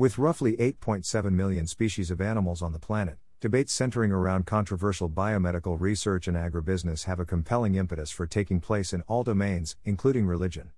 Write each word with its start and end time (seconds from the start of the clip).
With 0.00 0.16
roughly 0.16 0.56
8.7 0.56 1.30
million 1.30 1.66
species 1.66 2.10
of 2.10 2.22
animals 2.22 2.62
on 2.62 2.72
the 2.72 2.78
planet, 2.78 3.18
debates 3.38 3.70
centering 3.70 4.12
around 4.12 4.46
controversial 4.46 5.10
biomedical 5.10 5.78
research 5.78 6.26
and 6.26 6.38
agribusiness 6.38 7.04
have 7.04 7.20
a 7.20 7.26
compelling 7.26 7.74
impetus 7.74 8.10
for 8.10 8.26
taking 8.26 8.60
place 8.60 8.94
in 8.94 9.02
all 9.02 9.24
domains, 9.24 9.76
including 9.84 10.24
religion. 10.24 10.70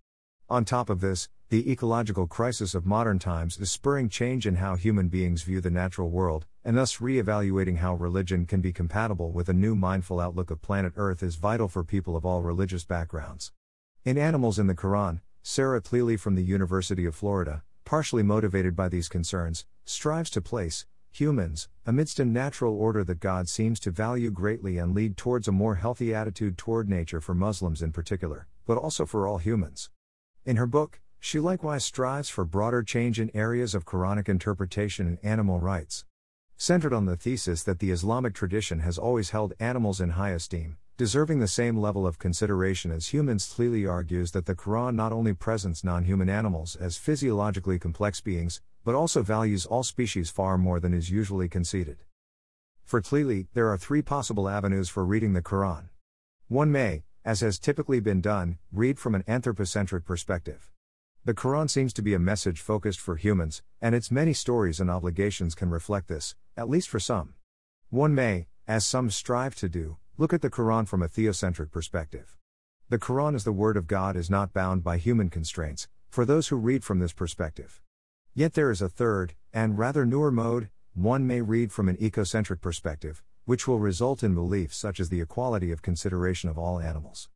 On 0.50 0.64
top 0.64 0.90
of 0.90 1.00
this, 1.00 1.29
the 1.50 1.70
ecological 1.70 2.27
crisis 2.27 2.74
of 2.74 2.84
modern 2.84 3.20
times 3.20 3.58
is 3.58 3.70
spurring 3.70 4.08
change 4.08 4.45
in 4.45 4.56
how 4.56 4.74
human 4.74 5.06
beings 5.06 5.45
view 5.45 5.61
the 5.61 5.70
natural 5.70 6.11
world, 6.11 6.46
and 6.64 6.77
thus 6.77 7.00
re-evaluating 7.00 7.77
how 7.77 7.95
religion 7.95 8.45
can 8.45 8.61
be 8.61 8.73
compatible 8.73 9.30
with 9.30 9.48
a 9.48 9.52
new 9.52 9.77
mindful 9.77 10.18
outlook 10.18 10.50
of 10.50 10.61
planet 10.62 10.95
Earth 10.96 11.23
is 11.23 11.36
vital 11.36 11.68
for 11.68 11.84
people 11.84 12.16
of 12.16 12.27
all 12.27 12.43
religious 12.43 12.84
backgrounds. 12.84 13.52
In 14.04 14.18
Animals 14.18 14.59
in 14.59 14.66
the 14.66 14.75
Quran, 14.75 15.20
Sarah 15.45 15.80
Tlili 15.80 16.18
from 16.18 16.34
the 16.34 16.43
University 16.43 17.04
of 17.04 17.14
Florida, 17.14 17.62
partially 17.84 18.22
motivated 18.22 18.74
by 18.74 18.88
these 18.88 19.09
concerns, 19.09 19.64
strives 19.84 20.30
to 20.30 20.40
place, 20.40 20.86
humans, 21.10 21.68
amidst 21.84 22.18
a 22.18 22.24
natural 22.24 22.74
order 22.74 23.04
that 23.04 23.20
God 23.20 23.48
seems 23.48 23.78
to 23.80 23.90
value 23.90 24.30
greatly 24.30 24.78
and 24.78 24.95
lead 24.95 25.16
towards 25.16 25.46
a 25.46 25.52
more 25.52 25.74
healthy 25.74 26.14
attitude 26.14 26.56
toward 26.56 26.88
nature 26.88 27.20
for 27.20 27.34
Muslims 27.34 27.82
in 27.82 27.92
particular, 27.92 28.46
but 28.66 28.78
also 28.78 29.04
for 29.04 29.26
all 29.26 29.38
humans. 29.38 29.90
In 30.45 30.56
her 30.56 30.66
book, 30.66 31.00
she 31.20 31.38
likewise 31.38 31.84
strives 31.84 32.28
for 32.28 32.45
broader 32.45 32.82
change 32.82 33.20
in 33.20 33.30
areas 33.34 33.74
of 33.74 33.84
Quranic 33.84 34.28
interpretation 34.28 35.06
and 35.06 35.18
animal 35.23 35.60
rights. 35.60 36.04
Centered 36.56 36.92
on 36.92 37.06
the 37.06 37.16
thesis 37.16 37.62
that 37.62 37.78
the 37.78 37.90
Islamic 37.90 38.34
tradition 38.34 38.80
has 38.80 38.98
always 38.98 39.30
held 39.30 39.52
animals 39.60 40.01
in 40.01 40.10
high 40.10 40.30
esteem, 40.30 40.78
deserving 41.02 41.41
the 41.41 41.48
same 41.48 41.77
level 41.77 42.06
of 42.06 42.20
consideration 42.20 42.92
as 42.92 43.09
humans, 43.09 43.52
Tlili 43.52 43.91
argues 43.91 44.30
that 44.30 44.47
the 44.47 44.55
Quran 44.55 44.95
not 44.95 45.10
only 45.10 45.34
presents 45.34 45.83
non 45.83 46.05
human 46.05 46.29
animals 46.29 46.77
as 46.77 46.97
physiologically 46.97 47.77
complex 47.77 48.20
beings, 48.20 48.60
but 48.84 48.95
also 48.95 49.20
values 49.20 49.66
all 49.66 49.83
species 49.83 50.30
far 50.30 50.57
more 50.57 50.79
than 50.79 50.95
is 50.95 51.10
usually 51.10 51.49
conceded. 51.49 52.04
For 52.85 53.02
Tlili, 53.02 53.49
there 53.52 53.68
are 53.68 53.76
three 53.76 54.01
possible 54.01 54.49
avenues 54.49 54.88
for 54.88 55.04
reading 55.04 55.32
the 55.32 55.43
Quran. 55.43 55.88
One 56.46 56.71
may, 56.71 57.02
as 57.24 57.41
has 57.41 57.59
typically 57.59 57.98
been 57.98 58.21
done, 58.21 58.59
read 58.71 58.96
from 59.01 59.16
an 59.16 59.24
anthropocentric 59.26 60.04
perspective. 60.04 60.71
The 61.24 61.35
Quran 61.35 61.69
seems 61.69 61.93
to 61.95 62.02
be 62.02 62.15
a 62.15 62.21
message 62.21 62.60
focused 62.60 63.01
for 63.01 63.16
humans, 63.16 63.60
and 63.80 63.96
its 63.96 64.12
many 64.12 64.34
stories 64.34 64.78
and 64.78 64.88
obligations 64.88 65.56
can 65.56 65.69
reflect 65.69 66.06
this, 66.06 66.37
at 66.56 66.71
least 66.71 66.88
for 66.88 67.00
some. 67.00 67.34
One 67.91 68.15
may, 68.15 68.47
as 68.69 68.87
some 68.87 69.10
strive 69.10 69.56
to 69.56 69.69
do, 69.69 69.97
look 70.19 70.32
at 70.32 70.43
the 70.43 70.50
Quran 70.50 70.87
from 70.87 71.03
a 71.03 71.09
theocentric 71.09 71.71
perspective. 71.71 72.37
The 72.88 72.99
Quran 72.99 73.34
as 73.34 73.44
the 73.44 73.53
Word 73.53 73.77
of 73.77 73.87
God 73.87 74.16
is 74.16 74.28
not 74.28 74.53
bound 74.53 74.84
by 74.84 74.99
human 74.99 75.31
constraints, 75.31 75.88
for 76.10 76.27
those 76.27 76.49
who 76.49 76.56
read 76.56 76.84
from 76.84 76.99
this 76.99 77.15
perspective. 77.15 77.81
Yet 78.34 78.53
there 78.53 78.71
is 78.71 78.82
a 78.82 78.88
third, 78.88 79.34
and 79.53 79.78
rather 79.78 80.04
newer 80.04 80.31
mode, 80.31 80.69
one 80.94 81.27
may 81.27 81.41
read 81.41 81.72
from 81.72 81.88
an 81.88 81.97
ecocentric 81.97 82.60
perspective, 82.60 83.22
which 83.47 83.66
will 83.66 83.78
result 83.78 84.22
in 84.22 84.34
beliefs 84.34 84.77
such 84.77 85.00
as 85.00 85.09
the 85.09 85.22
equality 85.22 85.72
of 85.72 85.81
consideration 85.81 86.50
of 86.50 86.59
all 86.59 86.78
animals. 86.78 87.31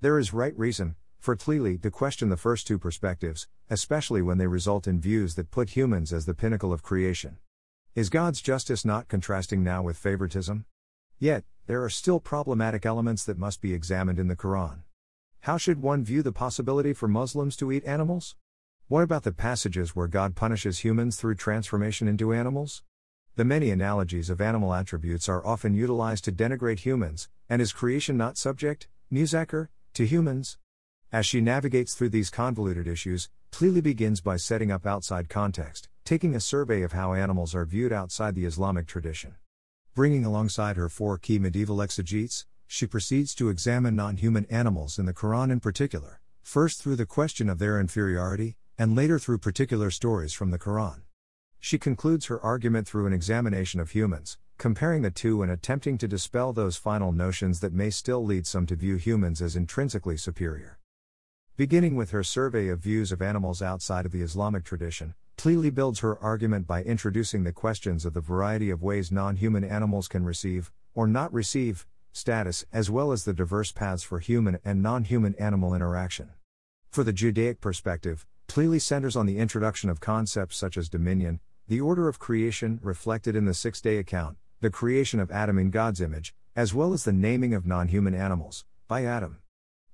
There 0.00 0.18
is 0.18 0.32
right 0.32 0.56
reason, 0.56 0.94
for 1.18 1.36
Tlili 1.36 1.82
to 1.82 1.90
question 1.90 2.28
the 2.28 2.36
first 2.36 2.66
two 2.66 2.78
perspectives, 2.78 3.48
especially 3.68 4.22
when 4.22 4.38
they 4.38 4.46
result 4.46 4.86
in 4.86 5.00
views 5.00 5.34
that 5.34 5.50
put 5.50 5.70
humans 5.70 6.12
as 6.12 6.24
the 6.26 6.34
pinnacle 6.34 6.72
of 6.72 6.82
creation. 6.82 7.38
Is 7.94 8.08
God's 8.08 8.40
justice 8.40 8.84
not 8.84 9.08
contrasting 9.08 9.62
now 9.64 9.82
with 9.82 9.98
favoritism? 9.98 10.64
Yet, 11.18 11.44
there 11.70 11.84
are 11.84 11.88
still 11.88 12.18
problematic 12.18 12.84
elements 12.84 13.24
that 13.24 13.38
must 13.38 13.60
be 13.60 13.72
examined 13.72 14.18
in 14.18 14.26
the 14.26 14.34
Quran. 14.34 14.80
How 15.42 15.56
should 15.56 15.80
one 15.80 16.02
view 16.02 16.20
the 16.20 16.32
possibility 16.32 16.92
for 16.92 17.06
Muslims 17.06 17.54
to 17.58 17.70
eat 17.70 17.84
animals? 17.84 18.34
What 18.88 19.04
about 19.04 19.22
the 19.22 19.30
passages 19.30 19.94
where 19.94 20.08
God 20.08 20.34
punishes 20.34 20.80
humans 20.80 21.14
through 21.14 21.36
transformation 21.36 22.08
into 22.08 22.32
animals? 22.32 22.82
The 23.36 23.44
many 23.44 23.70
analogies 23.70 24.30
of 24.30 24.40
animal 24.40 24.74
attributes 24.74 25.28
are 25.28 25.46
often 25.46 25.72
utilized 25.72 26.24
to 26.24 26.32
denigrate 26.32 26.80
humans, 26.80 27.28
and 27.48 27.62
is 27.62 27.72
creation 27.72 28.16
not 28.16 28.36
subject, 28.36 28.88
musakhkhar, 29.12 29.68
to 29.94 30.04
humans? 30.04 30.58
As 31.12 31.24
she 31.24 31.40
navigates 31.40 31.94
through 31.94 32.08
these 32.08 32.30
convoluted 32.30 32.88
issues, 32.88 33.28
Tlili 33.52 33.80
begins 33.80 34.20
by 34.20 34.38
setting 34.38 34.72
up 34.72 34.86
outside 34.86 35.28
context, 35.28 35.88
taking 36.04 36.34
a 36.34 36.40
survey 36.40 36.82
of 36.82 36.94
how 36.94 37.12
animals 37.12 37.54
are 37.54 37.64
viewed 37.64 37.92
outside 37.92 38.34
the 38.34 38.44
Islamic 38.44 38.88
tradition. 38.88 39.36
Bringing 39.92 40.24
alongside 40.24 40.76
her 40.76 40.88
four 40.88 41.18
key 41.18 41.40
medieval 41.40 41.82
exegetes, 41.82 42.46
she 42.68 42.86
proceeds 42.86 43.34
to 43.34 43.48
examine 43.48 43.96
non 43.96 44.18
human 44.18 44.44
animals 44.46 45.00
in 45.00 45.06
the 45.06 45.12
Quran 45.12 45.50
in 45.50 45.58
particular, 45.58 46.20
first 46.42 46.80
through 46.80 46.94
the 46.94 47.06
question 47.06 47.48
of 47.48 47.58
their 47.58 47.80
inferiority, 47.80 48.56
and 48.78 48.94
later 48.94 49.18
through 49.18 49.38
particular 49.38 49.90
stories 49.90 50.32
from 50.32 50.52
the 50.52 50.60
Quran. 50.60 51.00
She 51.58 51.76
concludes 51.76 52.26
her 52.26 52.40
argument 52.40 52.86
through 52.86 53.06
an 53.06 53.12
examination 53.12 53.80
of 53.80 53.90
humans, 53.90 54.38
comparing 54.58 55.02
the 55.02 55.10
two 55.10 55.42
and 55.42 55.50
attempting 55.50 55.98
to 55.98 56.06
dispel 56.06 56.52
those 56.52 56.76
final 56.76 57.10
notions 57.10 57.58
that 57.58 57.72
may 57.72 57.90
still 57.90 58.24
lead 58.24 58.46
some 58.46 58.66
to 58.66 58.76
view 58.76 58.94
humans 58.94 59.42
as 59.42 59.56
intrinsically 59.56 60.16
superior. 60.16 60.78
Beginning 61.56 61.96
with 61.96 62.12
her 62.12 62.22
survey 62.22 62.68
of 62.68 62.78
views 62.78 63.10
of 63.10 63.20
animals 63.20 63.60
outside 63.60 64.06
of 64.06 64.12
the 64.12 64.22
Islamic 64.22 64.62
tradition, 64.64 65.14
Tlili 65.40 65.74
builds 65.74 66.00
her 66.00 66.18
argument 66.18 66.66
by 66.66 66.82
introducing 66.82 67.44
the 67.44 67.50
questions 67.52 68.04
of 68.04 68.12
the 68.12 68.20
variety 68.20 68.68
of 68.68 68.82
ways 68.82 69.10
non 69.10 69.36
human 69.36 69.64
animals 69.64 70.06
can 70.06 70.22
receive, 70.22 70.70
or 70.92 71.06
not 71.06 71.32
receive, 71.32 71.86
status, 72.12 72.66
as 72.74 72.90
well 72.90 73.10
as 73.10 73.24
the 73.24 73.32
diverse 73.32 73.72
paths 73.72 74.02
for 74.02 74.18
human 74.18 74.58
and 74.66 74.82
non 74.82 75.04
human 75.04 75.34
animal 75.36 75.72
interaction. 75.72 76.28
For 76.90 77.04
the 77.04 77.14
Judaic 77.14 77.62
perspective, 77.62 78.26
Tlili 78.48 78.82
centers 78.82 79.16
on 79.16 79.24
the 79.24 79.38
introduction 79.38 79.88
of 79.88 79.98
concepts 79.98 80.58
such 80.58 80.76
as 80.76 80.90
dominion, 80.90 81.40
the 81.66 81.80
order 81.80 82.06
of 82.06 82.18
creation 82.18 82.78
reflected 82.82 83.34
in 83.34 83.46
the 83.46 83.54
six 83.54 83.80
day 83.80 83.96
account, 83.96 84.36
the 84.60 84.68
creation 84.68 85.20
of 85.20 85.30
Adam 85.30 85.58
in 85.58 85.70
God's 85.70 86.02
image, 86.02 86.34
as 86.54 86.74
well 86.74 86.92
as 86.92 87.04
the 87.04 87.14
naming 87.14 87.54
of 87.54 87.64
non 87.64 87.88
human 87.88 88.14
animals, 88.14 88.66
by 88.88 89.06
Adam. 89.06 89.38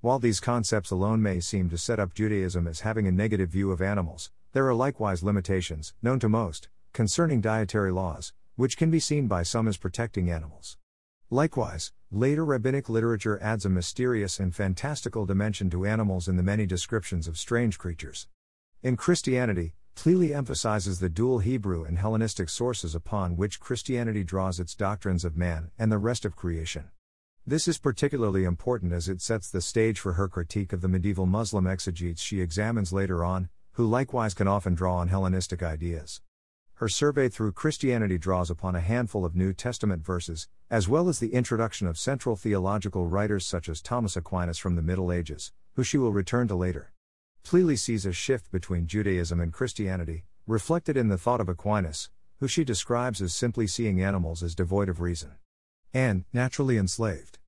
While 0.01 0.19
these 0.19 0.41
concepts 0.41 0.91
alone 0.91 1.23
may 1.23 1.39
seem 1.39 1.71
to 1.71 1.79
set 1.79 2.01
up 2.01 2.15
Judaism 2.15 2.67
as 2.67 2.81
having 2.81 3.07
a 3.07 3.13
negative 3.13 3.51
view 3.51 3.71
of 3.71 3.81
animals, 3.81 4.33
there 4.57 4.67
are 4.67 4.75
likewise 4.75 5.23
limitations, 5.23 5.93
known 6.01 6.19
to 6.19 6.31
most, 6.31 6.71
concerning 6.95 7.43
dietary 7.43 7.93
laws, 7.93 8.33
which 8.55 8.79
can 8.79 8.91
be 8.91 8.99
seen 8.99 9.27
by 9.27 9.43
some 9.43 9.69
as 9.69 9.77
protecting 9.77 10.31
animals. 10.31 10.79
Likewise, 11.29 11.93
later 12.11 12.43
rabbinic 12.43 12.89
literature 12.89 13.39
adds 13.43 13.67
a 13.67 13.69
mysterious 13.69 14.41
and 14.41 14.55
fantastical 14.55 15.27
dimension 15.27 15.69
to 15.69 15.85
animals 15.85 16.27
in 16.27 16.39
the 16.39 16.43
many 16.43 16.65
descriptions 16.65 17.29
of 17.29 17.37
strange 17.37 17.77
creatures. 17.77 18.29
In 18.83 18.97
Christianity, 18.97 19.75
Tlili 19.95 20.35
emphasizes 20.35 21.01
the 21.01 21.11
dual 21.11 21.41
Hebrew 21.41 21.85
and 21.85 21.99
Hellenistic 21.99 22.49
sources 22.49 22.95
upon 22.95 23.37
which 23.37 23.61
Christianity 23.61 24.25
draws 24.25 24.59
its 24.59 24.75
doctrines 24.75 25.27
of 25.27 25.37
man 25.37 25.71
and 25.79 25.93
the 25.93 25.99
rest 25.99 26.25
of 26.25 26.35
creation. 26.35 26.89
This 27.47 27.69
is 27.69 27.77
particularly 27.77 28.45
important 28.45 28.95
as 28.95 29.07
it 29.07 29.21
sets 29.21 29.51
the 29.51 29.61
stage 29.61 30.01
for 30.01 30.15
her 30.15 30.29
critique 30.29 30.73
of 30.73 30.81
the 30.81 30.89
medieval 30.89 31.27
Muslim 31.27 31.67
exegetes 31.67 32.23
she 32.23 32.41
examines 32.41 32.91
later 32.91 33.23
on, 33.23 33.51
who 33.77 33.87
likewise 33.87 34.33
can 34.33 34.49
often 34.49 34.75
draw 34.75 34.97
on 34.97 35.09
Hellenistic 35.09 35.63
ideas. 35.63 36.23
Her 36.77 36.89
survey 36.89 37.29
through 37.29 37.53
Christianity 37.53 38.17
draws 38.17 38.51
upon 38.51 38.75
a 38.75 38.81
handful 38.81 39.23
of 39.23 39.37
New 39.37 39.53
Testament 39.53 40.03
verses, 40.03 40.49
as 40.71 40.89
well 40.89 41.11
as 41.11 41.19
the 41.19 41.35
introduction 41.35 41.87
of 41.87 41.99
central 41.99 42.37
theological 42.37 43.07
writers 43.07 43.47
such 43.47 43.69
as 43.69 43.83
Thomas 43.83 44.17
Aquinas 44.17 44.57
from 44.57 44.77
the 44.77 44.83
Middle 44.83 45.13
Ages, 45.13 45.53
who 45.75 45.85
she 45.85 45.99
will 45.99 46.13
return 46.13 46.49
to 46.49 46.55
later. 46.55 46.95
Tlili 47.45 47.79
sees 47.79 48.07
a 48.07 48.13
shift 48.13 48.51
between 48.51 48.87
Judaism 48.87 49.41
and 49.41 49.53
Christianity, 49.53 50.25
reflected 50.47 50.97
in 50.97 51.09
the 51.09 51.19
thought 51.19 51.43
of 51.43 51.49
Aquinas, 51.49 52.09
who 52.41 52.49
she 52.49 52.65
describes 52.65 53.21
as 53.21 53.35
simply 53.35 53.67
seeing 53.67 54.03
animals 54.03 54.43
as 54.43 54.55
devoid 54.55 54.89
of 54.89 55.03
reason 55.03 55.33
and 55.93 56.25
naturally 56.33 56.79
enslaved. 56.79 57.39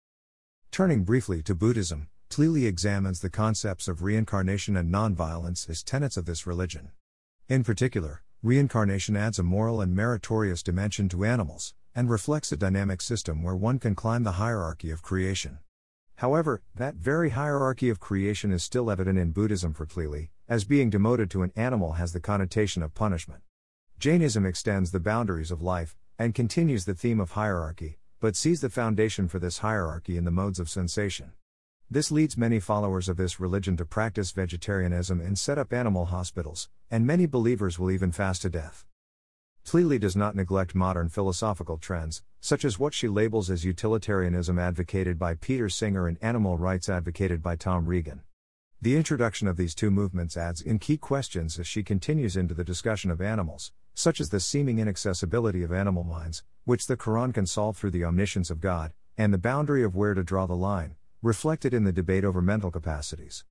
Turning 0.70 1.04
briefly 1.04 1.42
to 1.42 1.54
Buddhism, 1.54 2.08
Tlili 2.30 2.66
examines 2.66 3.20
the 3.20 3.30
concepts 3.30 3.88
of 3.88 4.02
reincarnation 4.02 4.76
and 4.76 4.92
nonviolence 4.92 5.68
as 5.68 5.82
tenets 5.82 6.16
of 6.16 6.26
this 6.26 6.46
religion. 6.46 6.90
In 7.48 7.64
particular, 7.64 8.22
reincarnation 8.42 9.16
adds 9.16 9.38
a 9.38 9.42
moral 9.42 9.80
and 9.80 9.96
meritorious 9.96 10.62
dimension 10.62 11.08
to 11.08 11.24
animals, 11.24 11.74
and 11.94 12.10
reflects 12.10 12.52
a 12.52 12.56
dynamic 12.56 13.00
system 13.00 13.42
where 13.42 13.56
one 13.56 13.78
can 13.78 13.94
climb 13.94 14.22
the 14.22 14.32
hierarchy 14.32 14.90
of 14.90 15.02
creation. 15.02 15.58
However, 16.16 16.62
that 16.74 16.96
very 16.96 17.30
hierarchy 17.30 17.88
of 17.88 17.98
creation 17.98 18.52
is 18.52 18.62
still 18.62 18.90
evident 18.90 19.18
in 19.18 19.32
Buddhism 19.32 19.72
for 19.72 19.86
Tlili, 19.86 20.28
as 20.48 20.64
being 20.64 20.90
demoted 20.90 21.30
to 21.30 21.42
an 21.42 21.52
animal 21.56 21.92
has 21.92 22.12
the 22.12 22.20
connotation 22.20 22.82
of 22.82 22.94
punishment. 22.94 23.42
Jainism 23.98 24.44
extends 24.44 24.90
the 24.90 25.00
boundaries 25.00 25.50
of 25.50 25.62
life, 25.62 25.96
and 26.18 26.34
continues 26.34 26.84
the 26.84 26.94
theme 26.94 27.20
of 27.20 27.32
hierarchy, 27.32 27.98
but 28.20 28.36
sees 28.36 28.60
the 28.60 28.70
foundation 28.70 29.28
for 29.28 29.38
this 29.38 29.58
hierarchy 29.58 30.16
in 30.16 30.24
the 30.24 30.30
modes 30.30 30.60
of 30.60 30.68
sensation. 30.68 31.32
This 31.90 32.10
leads 32.10 32.36
many 32.36 32.60
followers 32.60 33.08
of 33.08 33.16
this 33.16 33.40
religion 33.40 33.74
to 33.78 33.86
practice 33.86 34.32
vegetarianism 34.32 35.22
and 35.22 35.38
set 35.38 35.56
up 35.56 35.72
animal 35.72 36.04
hospitals, 36.04 36.68
and 36.90 37.06
many 37.06 37.24
believers 37.24 37.78
will 37.78 37.90
even 37.90 38.12
fast 38.12 38.42
to 38.42 38.50
death. 38.50 38.84
Tlili 39.64 39.98
does 39.98 40.14
not 40.14 40.36
neglect 40.36 40.74
modern 40.74 41.08
philosophical 41.08 41.78
trends, 41.78 42.22
such 42.42 42.66
as 42.66 42.78
what 42.78 42.92
she 42.92 43.08
labels 43.08 43.48
as 43.48 43.64
utilitarianism 43.64 44.58
advocated 44.58 45.18
by 45.18 45.32
Peter 45.32 45.70
Singer 45.70 46.06
and 46.06 46.18
animal 46.20 46.58
rights 46.58 46.90
advocated 46.90 47.42
by 47.42 47.56
Tom 47.56 47.86
Regan. 47.86 48.20
The 48.82 48.94
introduction 48.94 49.48
of 49.48 49.56
these 49.56 49.74
two 49.74 49.90
movements 49.90 50.36
adds 50.36 50.60
in 50.60 50.78
key 50.78 50.98
questions 50.98 51.58
as 51.58 51.66
she 51.66 51.82
continues 51.82 52.36
into 52.36 52.52
the 52.52 52.64
discussion 52.64 53.10
of 53.10 53.22
animals, 53.22 53.72
such 53.94 54.20
as 54.20 54.28
the 54.28 54.40
seeming 54.40 54.78
inaccessibility 54.78 55.62
of 55.62 55.72
animal 55.72 56.04
minds, 56.04 56.44
which 56.66 56.86
the 56.86 56.98
Quran 56.98 57.32
can 57.32 57.46
solve 57.46 57.78
through 57.78 57.92
the 57.92 58.04
omniscience 58.04 58.50
of 58.50 58.60
God, 58.60 58.92
and 59.16 59.32
the 59.32 59.38
boundary 59.38 59.82
of 59.82 59.96
where 59.96 60.12
to 60.12 60.22
draw 60.22 60.44
the 60.44 60.54
line, 60.54 60.94
reflected 61.22 61.74
in 61.74 61.84
the 61.84 61.92
debate 61.92 62.24
over 62.24 62.40
mental 62.40 62.70
capacities. 62.70 63.44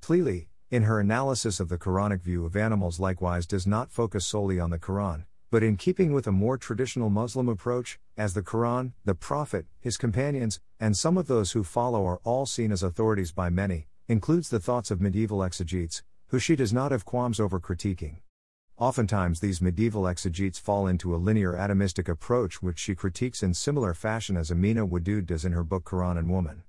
Tlili, 0.00 0.46
in 0.70 0.84
her 0.84 0.98
analysis 0.98 1.60
of 1.60 1.68
the 1.68 1.78
Quranic 1.78 2.22
view 2.22 2.44
of 2.44 2.56
animals, 2.56 2.98
likewise 2.98 3.46
does 3.46 3.66
not 3.66 3.90
focus 3.90 4.26
solely 4.26 4.58
on 4.58 4.70
the 4.70 4.78
Quran, 4.78 5.24
but 5.50 5.62
in 5.62 5.76
keeping 5.76 6.12
with 6.12 6.26
a 6.26 6.32
more 6.32 6.58
traditional 6.58 7.10
Muslim 7.10 7.48
approach, 7.48 7.98
as 8.16 8.34
the 8.34 8.42
Quran, 8.42 8.92
the 9.04 9.14
Prophet, 9.14 9.66
his 9.78 9.96
companions, 9.96 10.58
and 10.80 10.96
some 10.96 11.16
of 11.16 11.26
those 11.28 11.52
who 11.52 11.62
follow 11.62 12.06
are 12.06 12.20
all 12.24 12.46
seen 12.46 12.72
as 12.72 12.82
authorities 12.82 13.30
by 13.30 13.48
many, 13.50 13.86
includes 14.08 14.48
the 14.48 14.60
thoughts 14.60 14.90
of 14.90 15.00
medieval 15.00 15.42
exegetes, 15.42 16.02
who 16.28 16.38
she 16.38 16.56
does 16.56 16.72
not 16.72 16.92
have 16.92 17.04
qualms 17.04 17.38
over 17.38 17.60
critiquing. 17.60 18.16
Oftentimes, 18.78 19.40
these 19.40 19.62
medieval 19.62 20.06
exegetes 20.06 20.58
fall 20.58 20.86
into 20.86 21.14
a 21.14 21.16
linear 21.16 21.52
atomistic 21.52 22.08
approach 22.08 22.60
which 22.60 22.78
she 22.78 22.94
critiques 22.94 23.42
in 23.42 23.54
similar 23.54 23.94
fashion 23.94 24.36
as 24.36 24.50
Amina 24.50 24.86
Wadud 24.86 25.26
does 25.26 25.44
in 25.44 25.52
her 25.52 25.64
book 25.64 25.84
Quran 25.84 26.18
and 26.18 26.28
Woman. 26.28 26.64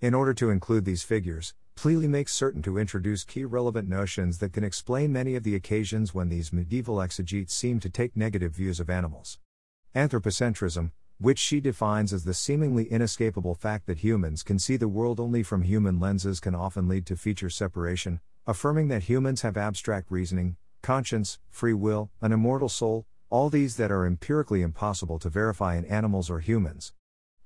In 0.00 0.14
order 0.14 0.32
to 0.34 0.50
include 0.50 0.84
these 0.84 1.02
figures, 1.02 1.54
Tlili 1.76 2.08
makes 2.08 2.32
certain 2.32 2.62
to 2.62 2.78
introduce 2.78 3.24
key 3.24 3.44
relevant 3.44 3.88
notions 3.88 4.38
that 4.38 4.52
can 4.52 4.62
explain 4.62 5.12
many 5.12 5.34
of 5.34 5.42
the 5.42 5.56
occasions 5.56 6.14
when 6.14 6.28
these 6.28 6.52
medieval 6.52 7.02
exegetes 7.02 7.52
seem 7.52 7.80
to 7.80 7.90
take 7.90 8.16
negative 8.16 8.52
views 8.52 8.78
of 8.78 8.88
animals. 8.88 9.40
Anthropocentrism, 9.96 10.92
which 11.18 11.40
she 11.40 11.60
defines 11.60 12.12
as 12.12 12.22
the 12.22 12.32
seemingly 12.32 12.84
inescapable 12.84 13.56
fact 13.56 13.86
that 13.86 13.98
humans 13.98 14.44
can 14.44 14.60
see 14.60 14.76
the 14.76 14.86
world 14.86 15.18
only 15.18 15.42
from 15.42 15.62
human 15.62 15.98
lenses, 15.98 16.38
can 16.38 16.54
often 16.54 16.86
lead 16.86 17.04
to 17.06 17.16
feature 17.16 17.50
separation, 17.50 18.20
affirming 18.46 18.86
that 18.86 19.02
humans 19.04 19.42
have 19.42 19.56
abstract 19.56 20.12
reasoning, 20.12 20.56
conscience, 20.80 21.40
free 21.50 21.74
will, 21.74 22.08
an 22.20 22.30
immortal 22.30 22.68
soul, 22.68 23.04
all 23.30 23.50
these 23.50 23.76
that 23.76 23.90
are 23.90 24.06
empirically 24.06 24.62
impossible 24.62 25.18
to 25.18 25.28
verify 25.28 25.74
in 25.74 25.84
animals 25.86 26.30
or 26.30 26.38
humans. 26.38 26.92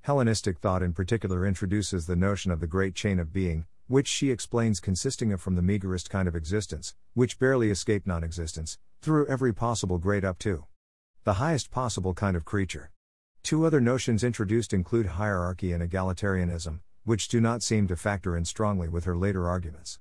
Hellenistic 0.03 0.59
thought 0.59 0.83
in 0.83 0.91
particular 0.91 1.47
introduces 1.47 2.07
the 2.07 2.15
notion 2.17 2.51
of 2.51 2.59
the 2.59 2.67
great 2.67 2.93
chain 2.93 3.19
of 3.19 3.31
being, 3.31 3.65
which 3.87 4.09
she 4.09 4.31
explains 4.31 4.81
consisting 4.81 5.31
of 5.31 5.39
from 5.39 5.55
the 5.55 5.61
meagerest 5.61 6.09
kind 6.09 6.27
of 6.27 6.35
existence, 6.35 6.93
which 7.13 7.39
barely 7.39 7.69
escape 7.71 8.05
non 8.05 8.21
existence, 8.21 8.77
through 9.01 9.25
every 9.27 9.53
possible 9.53 9.97
grade 9.97 10.25
up 10.25 10.37
to 10.39 10.65
the 11.23 11.35
highest 11.35 11.71
possible 11.71 12.13
kind 12.13 12.35
of 12.35 12.43
creature. 12.43 12.91
Two 13.43 13.65
other 13.65 13.79
notions 13.79 14.25
introduced 14.25 14.73
include 14.73 15.05
hierarchy 15.05 15.71
and 15.71 15.81
egalitarianism, 15.81 16.81
which 17.05 17.29
do 17.29 17.39
not 17.39 17.63
seem 17.63 17.87
to 17.87 17.95
factor 17.95 18.35
in 18.35 18.43
strongly 18.43 18.89
with 18.89 19.05
her 19.05 19.15
later 19.15 19.47
arguments. 19.47 19.99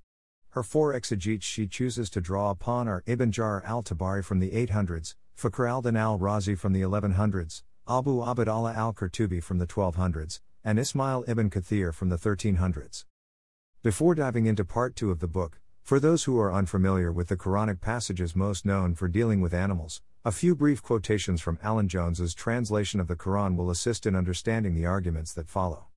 Her 0.51 0.65
four 0.65 0.93
exegetes 0.95 1.47
she 1.47 1.69
chooses 1.69 2.11
to 2.11 2.21
draw 2.21 2.51
upon 2.51 2.89
are 2.89 3.05
Ibn 3.07 3.31
Jarir 3.31 3.65
al 3.65 3.85
Tabari 3.85 4.25
from 4.25 4.41
the 4.41 4.51
800s, 4.51 5.15
Fakhr 5.39 5.71
al 5.71 5.81
Din 5.81 5.97
al 5.97 6.19
Razi 6.19 6.59
from 6.59 6.73
the 6.73 6.83
1100s, 6.83 7.63
Abu 7.93 8.25
Abd 8.25 8.49
Allah 8.49 8.73
al 8.73 8.95
Qurtubi 8.95 9.43
from 9.43 9.59
the 9.59 9.67
1200s, 9.67 10.41
and 10.65 10.79
Ismail 10.79 11.27
ibn 11.29 11.51
Kathir 11.51 11.93
from 11.93 12.09
the 12.09 12.17
1300s. 12.17 13.05
Before 13.83 14.15
diving 14.15 14.47
into 14.47 14.65
part 14.65 14.97
2 14.97 15.11
of 15.11 15.21
the 15.21 15.29
book, 15.29 15.61
for 15.83 16.01
those 16.01 16.25
who 16.25 16.41
are 16.41 16.51
unfamiliar 16.51 17.13
with 17.13 17.29
the 17.29 17.37
Quranic 17.37 17.83
passages 17.83 18.35
most 18.35 18.65
known 18.65 18.95
for 18.95 19.09
dealing 19.09 19.43
with 19.43 19.53
animals, 19.53 20.01
a 20.25 20.33
few 20.33 20.55
brief 20.55 20.83
quotations 20.83 21.43
from 21.43 21.59
Alan 21.63 21.87
Jones's 21.87 22.33
translation 22.33 22.99
of 22.99 23.09
the 23.09 23.17
Quran 23.17 23.57
will 23.57 23.69
assist 23.69 24.07
in 24.07 24.17
understanding 24.17 24.75
the 24.75 24.87
arguments 24.87 25.35
that 25.35 25.51
follow. 25.51 25.89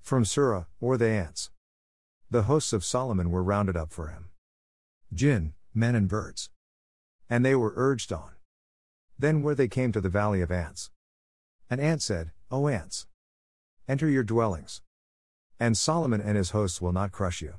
From 0.00 0.24
Surah, 0.24 0.64
or 0.80 0.96
the 0.96 1.08
ants. 1.08 1.52
The 2.32 2.44
hosts 2.44 2.72
of 2.72 2.84
Solomon 2.84 3.30
were 3.30 3.44
rounded 3.44 3.76
up 3.76 3.92
for 3.92 4.08
him. 4.08 4.30
Jinn, 5.14 5.52
men 5.72 5.94
and 5.94 6.08
birds. 6.08 6.50
And 7.30 7.44
they 7.44 7.54
were 7.54 7.74
urged 7.76 8.12
on. 8.12 8.32
Then 9.16 9.42
where 9.42 9.54
they 9.54 9.68
came 9.68 9.92
to 9.92 10.00
the 10.00 10.08
valley 10.08 10.40
of 10.40 10.50
ants. 10.50 10.90
An 11.72 11.80
ant 11.80 12.02
said, 12.02 12.32
O 12.50 12.68
ants! 12.68 13.06
Enter 13.88 14.06
your 14.06 14.24
dwellings. 14.24 14.82
And 15.58 15.74
Solomon 15.74 16.20
and 16.20 16.36
his 16.36 16.50
hosts 16.50 16.82
will 16.82 16.92
not 16.92 17.12
crush 17.12 17.40
you. 17.40 17.54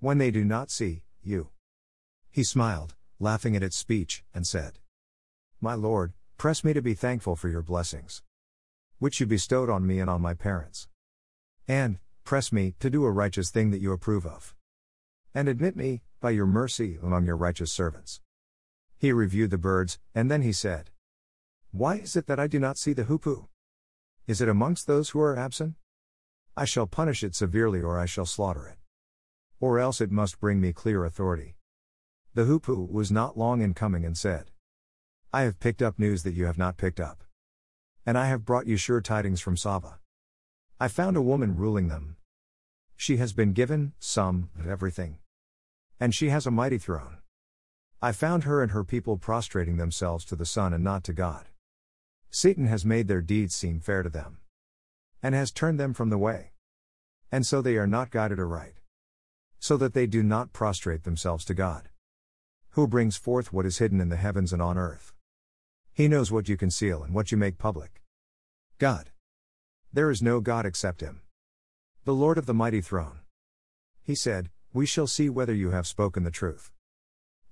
When 0.00 0.18
they 0.18 0.30
do 0.30 0.44
not 0.44 0.70
see, 0.70 1.04
you. 1.22 1.48
He 2.30 2.44
smiled, 2.44 2.94
laughing 3.18 3.56
at 3.56 3.62
its 3.62 3.74
speech, 3.74 4.22
and 4.34 4.46
said, 4.46 4.80
My 5.62 5.72
Lord, 5.72 6.12
press 6.36 6.62
me 6.62 6.74
to 6.74 6.82
be 6.82 6.92
thankful 6.92 7.34
for 7.34 7.48
your 7.48 7.62
blessings, 7.62 8.22
which 8.98 9.18
you 9.18 9.24
bestowed 9.24 9.70
on 9.70 9.86
me 9.86 9.98
and 9.98 10.10
on 10.10 10.20
my 10.20 10.34
parents. 10.34 10.88
And, 11.66 12.00
press 12.24 12.52
me 12.52 12.74
to 12.80 12.90
do 12.90 13.06
a 13.06 13.10
righteous 13.10 13.48
thing 13.48 13.70
that 13.70 13.80
you 13.80 13.92
approve 13.92 14.26
of. 14.26 14.54
And 15.34 15.48
admit 15.48 15.74
me, 15.74 16.02
by 16.20 16.32
your 16.32 16.44
mercy, 16.44 16.98
among 17.02 17.24
your 17.24 17.38
righteous 17.38 17.72
servants. 17.72 18.20
He 18.98 19.10
reviewed 19.10 19.50
the 19.50 19.56
birds, 19.56 19.98
and 20.14 20.30
then 20.30 20.42
he 20.42 20.52
said, 20.52 20.90
Why 21.74 21.96
is 21.96 22.16
it 22.16 22.26
that 22.26 22.38
I 22.38 22.48
do 22.48 22.58
not 22.58 22.76
see 22.76 22.92
the 22.92 23.04
hoopoe? 23.04 23.48
Is 24.26 24.42
it 24.42 24.48
amongst 24.48 24.86
those 24.86 25.10
who 25.10 25.20
are 25.20 25.38
absent? 25.38 25.76
I 26.54 26.66
shall 26.66 26.86
punish 26.86 27.24
it 27.24 27.34
severely 27.34 27.80
or 27.80 27.98
I 27.98 28.04
shall 28.04 28.26
slaughter 28.26 28.68
it. 28.68 28.76
Or 29.58 29.78
else 29.78 29.98
it 30.02 30.10
must 30.10 30.38
bring 30.38 30.60
me 30.60 30.74
clear 30.74 31.02
authority. 31.02 31.56
The 32.34 32.44
hoopoe 32.44 32.86
was 32.90 33.10
not 33.10 33.38
long 33.38 33.62
in 33.62 33.72
coming 33.72 34.04
and 34.04 34.18
said, 34.18 34.50
I 35.32 35.42
have 35.42 35.60
picked 35.60 35.80
up 35.80 35.98
news 35.98 36.24
that 36.24 36.34
you 36.34 36.44
have 36.44 36.58
not 36.58 36.76
picked 36.76 37.00
up. 37.00 37.24
And 38.04 38.18
I 38.18 38.26
have 38.26 38.44
brought 38.44 38.66
you 38.66 38.76
sure 38.76 39.00
tidings 39.00 39.40
from 39.40 39.56
Saba. 39.56 39.98
I 40.78 40.88
found 40.88 41.16
a 41.16 41.22
woman 41.22 41.56
ruling 41.56 41.88
them. 41.88 42.16
She 42.96 43.16
has 43.16 43.32
been 43.32 43.54
given, 43.54 43.94
some, 43.98 44.50
of 44.58 44.68
everything. 44.68 45.20
And 45.98 46.14
she 46.14 46.28
has 46.28 46.46
a 46.46 46.50
mighty 46.50 46.76
throne. 46.76 47.18
I 48.02 48.12
found 48.12 48.44
her 48.44 48.62
and 48.62 48.72
her 48.72 48.84
people 48.84 49.16
prostrating 49.16 49.78
themselves 49.78 50.26
to 50.26 50.36
the 50.36 50.44
sun 50.44 50.74
and 50.74 50.84
not 50.84 51.02
to 51.04 51.14
God. 51.14 51.46
Satan 52.34 52.66
has 52.66 52.86
made 52.86 53.08
their 53.08 53.20
deeds 53.20 53.54
seem 53.54 53.78
fair 53.78 54.02
to 54.02 54.08
them 54.08 54.38
and 55.22 55.34
has 55.34 55.52
turned 55.52 55.78
them 55.78 55.92
from 55.92 56.08
the 56.08 56.16
way. 56.16 56.52
And 57.30 57.46
so 57.46 57.60
they 57.60 57.76
are 57.76 57.86
not 57.86 58.10
guided 58.10 58.40
aright. 58.40 58.80
So 59.58 59.76
that 59.76 59.92
they 59.92 60.06
do 60.06 60.22
not 60.22 60.54
prostrate 60.54 61.04
themselves 61.04 61.44
to 61.44 61.54
God. 61.54 61.90
Who 62.70 62.88
brings 62.88 63.16
forth 63.16 63.52
what 63.52 63.66
is 63.66 63.78
hidden 63.78 64.00
in 64.00 64.08
the 64.08 64.16
heavens 64.16 64.52
and 64.52 64.62
on 64.62 64.78
earth. 64.78 65.12
He 65.92 66.08
knows 66.08 66.32
what 66.32 66.48
you 66.48 66.56
conceal 66.56 67.02
and 67.02 67.14
what 67.14 67.30
you 67.30 67.36
make 67.36 67.58
public. 67.58 68.02
God. 68.78 69.10
There 69.92 70.10
is 70.10 70.22
no 70.22 70.40
God 70.40 70.64
except 70.64 71.02
Him. 71.02 71.20
The 72.04 72.14
Lord 72.14 72.38
of 72.38 72.46
the 72.46 72.54
mighty 72.54 72.80
throne. 72.80 73.20
He 74.02 74.14
said, 74.14 74.48
We 74.72 74.86
shall 74.86 75.06
see 75.06 75.28
whether 75.28 75.54
you 75.54 75.70
have 75.70 75.86
spoken 75.86 76.24
the 76.24 76.30
truth. 76.30 76.72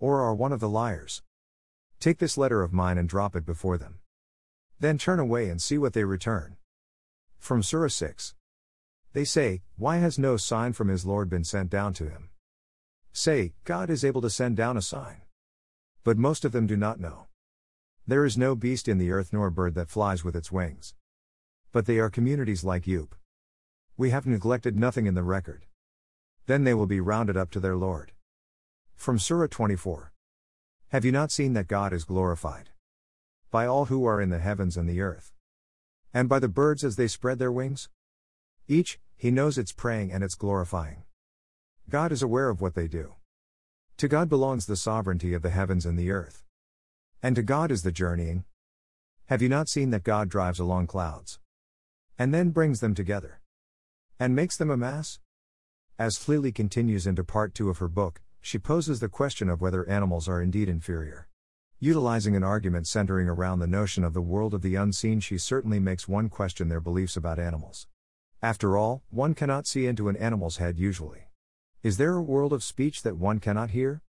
Or 0.00 0.22
are 0.22 0.34
one 0.34 0.52
of 0.52 0.60
the 0.60 0.70
liars. 0.70 1.22
Take 2.00 2.18
this 2.18 2.38
letter 2.38 2.62
of 2.62 2.72
mine 2.72 2.96
and 2.96 3.08
drop 3.08 3.36
it 3.36 3.44
before 3.44 3.76
them. 3.76 3.99
Then 4.80 4.96
turn 4.96 5.18
away 5.18 5.50
and 5.50 5.60
see 5.60 5.76
what 5.76 5.92
they 5.92 6.04
return. 6.04 6.56
From 7.38 7.62
Surah 7.62 7.88
6. 7.88 8.34
They 9.12 9.24
say, 9.24 9.60
Why 9.76 9.98
has 9.98 10.18
no 10.18 10.38
sign 10.38 10.72
from 10.72 10.88
his 10.88 11.04
Lord 11.04 11.28
been 11.28 11.44
sent 11.44 11.68
down 11.68 11.92
to 11.94 12.08
him? 12.08 12.30
Say, 13.12 13.52
God 13.64 13.90
is 13.90 14.06
able 14.06 14.22
to 14.22 14.30
send 14.30 14.56
down 14.56 14.78
a 14.78 14.82
sign. 14.82 15.20
But 16.02 16.16
most 16.16 16.46
of 16.46 16.52
them 16.52 16.66
do 16.66 16.78
not 16.78 16.98
know. 16.98 17.26
There 18.06 18.24
is 18.24 18.38
no 18.38 18.54
beast 18.54 18.88
in 18.88 18.96
the 18.96 19.12
earth 19.12 19.34
nor 19.34 19.50
bird 19.50 19.74
that 19.74 19.90
flies 19.90 20.24
with 20.24 20.34
its 20.34 20.50
wings. 20.50 20.94
But 21.72 21.84
they 21.84 21.98
are 21.98 22.08
communities 22.08 22.64
like 22.64 22.84
Yoop. 22.84 23.10
We 23.98 24.10
have 24.10 24.26
neglected 24.26 24.78
nothing 24.78 25.04
in 25.04 25.14
the 25.14 25.22
record. 25.22 25.66
Then 26.46 26.64
they 26.64 26.72
will 26.72 26.86
be 26.86 27.00
rounded 27.00 27.36
up 27.36 27.50
to 27.50 27.60
their 27.60 27.76
Lord. 27.76 28.12
From 28.96 29.18
Surah 29.18 29.48
24. 29.48 30.10
Have 30.88 31.04
you 31.04 31.12
not 31.12 31.30
seen 31.30 31.52
that 31.52 31.68
God 31.68 31.92
is 31.92 32.04
glorified? 32.04 32.69
By 33.50 33.66
all 33.66 33.86
who 33.86 34.04
are 34.04 34.20
in 34.20 34.30
the 34.30 34.38
heavens 34.38 34.76
and 34.76 34.88
the 34.88 35.00
earth. 35.00 35.32
And 36.14 36.28
by 36.28 36.38
the 36.38 36.48
birds 36.48 36.84
as 36.84 36.94
they 36.94 37.08
spread 37.08 37.38
their 37.38 37.50
wings? 37.50 37.88
Each, 38.68 39.00
he 39.16 39.32
knows 39.32 39.58
its 39.58 39.72
praying 39.72 40.12
and 40.12 40.22
its 40.22 40.36
glorifying. 40.36 41.02
God 41.88 42.12
is 42.12 42.22
aware 42.22 42.48
of 42.48 42.60
what 42.60 42.76
they 42.76 42.86
do. 42.86 43.14
To 43.96 44.06
God 44.06 44.28
belongs 44.28 44.66
the 44.66 44.76
sovereignty 44.76 45.34
of 45.34 45.42
the 45.42 45.50
heavens 45.50 45.84
and 45.84 45.98
the 45.98 46.12
earth. 46.12 46.44
And 47.22 47.34
to 47.34 47.42
God 47.42 47.72
is 47.72 47.82
the 47.82 47.90
journeying. 47.90 48.44
Have 49.26 49.42
you 49.42 49.48
not 49.48 49.68
seen 49.68 49.90
that 49.90 50.04
God 50.04 50.28
drives 50.28 50.60
along 50.60 50.86
clouds? 50.86 51.40
And 52.18 52.32
then 52.32 52.50
brings 52.50 52.78
them 52.78 52.94
together. 52.94 53.40
And 54.18 54.36
makes 54.36 54.56
them 54.56 54.70
a 54.70 54.76
mass? 54.76 55.18
As 55.98 56.18
Tlili 56.18 56.54
continues 56.54 57.06
into 57.06 57.24
part 57.24 57.52
two 57.54 57.68
of 57.68 57.78
her 57.78 57.88
book, 57.88 58.20
she 58.40 58.58
poses 58.58 59.00
the 59.00 59.08
question 59.08 59.48
of 59.48 59.60
whether 59.60 59.88
animals 59.88 60.28
are 60.28 60.40
indeed 60.40 60.68
inferior. 60.68 61.26
Utilizing 61.82 62.36
an 62.36 62.44
argument 62.44 62.86
centering 62.86 63.26
around 63.26 63.58
the 63.58 63.66
notion 63.66 64.04
of 64.04 64.12
the 64.12 64.20
world 64.20 64.52
of 64.52 64.60
the 64.60 64.74
unseen, 64.74 65.18
she 65.18 65.38
certainly 65.38 65.80
makes 65.80 66.06
one 66.06 66.28
question 66.28 66.68
their 66.68 66.78
beliefs 66.78 67.16
about 67.16 67.38
animals. 67.38 67.86
After 68.42 68.76
all, 68.76 69.02
one 69.08 69.32
cannot 69.32 69.66
see 69.66 69.86
into 69.86 70.10
an 70.10 70.16
animal's 70.16 70.58
head 70.58 70.76
usually. 70.76 71.30
Is 71.82 71.96
there 71.96 72.16
a 72.16 72.22
world 72.22 72.52
of 72.52 72.62
speech 72.62 73.00
that 73.00 73.16
one 73.16 73.38
cannot 73.38 73.70
hear? 73.70 74.02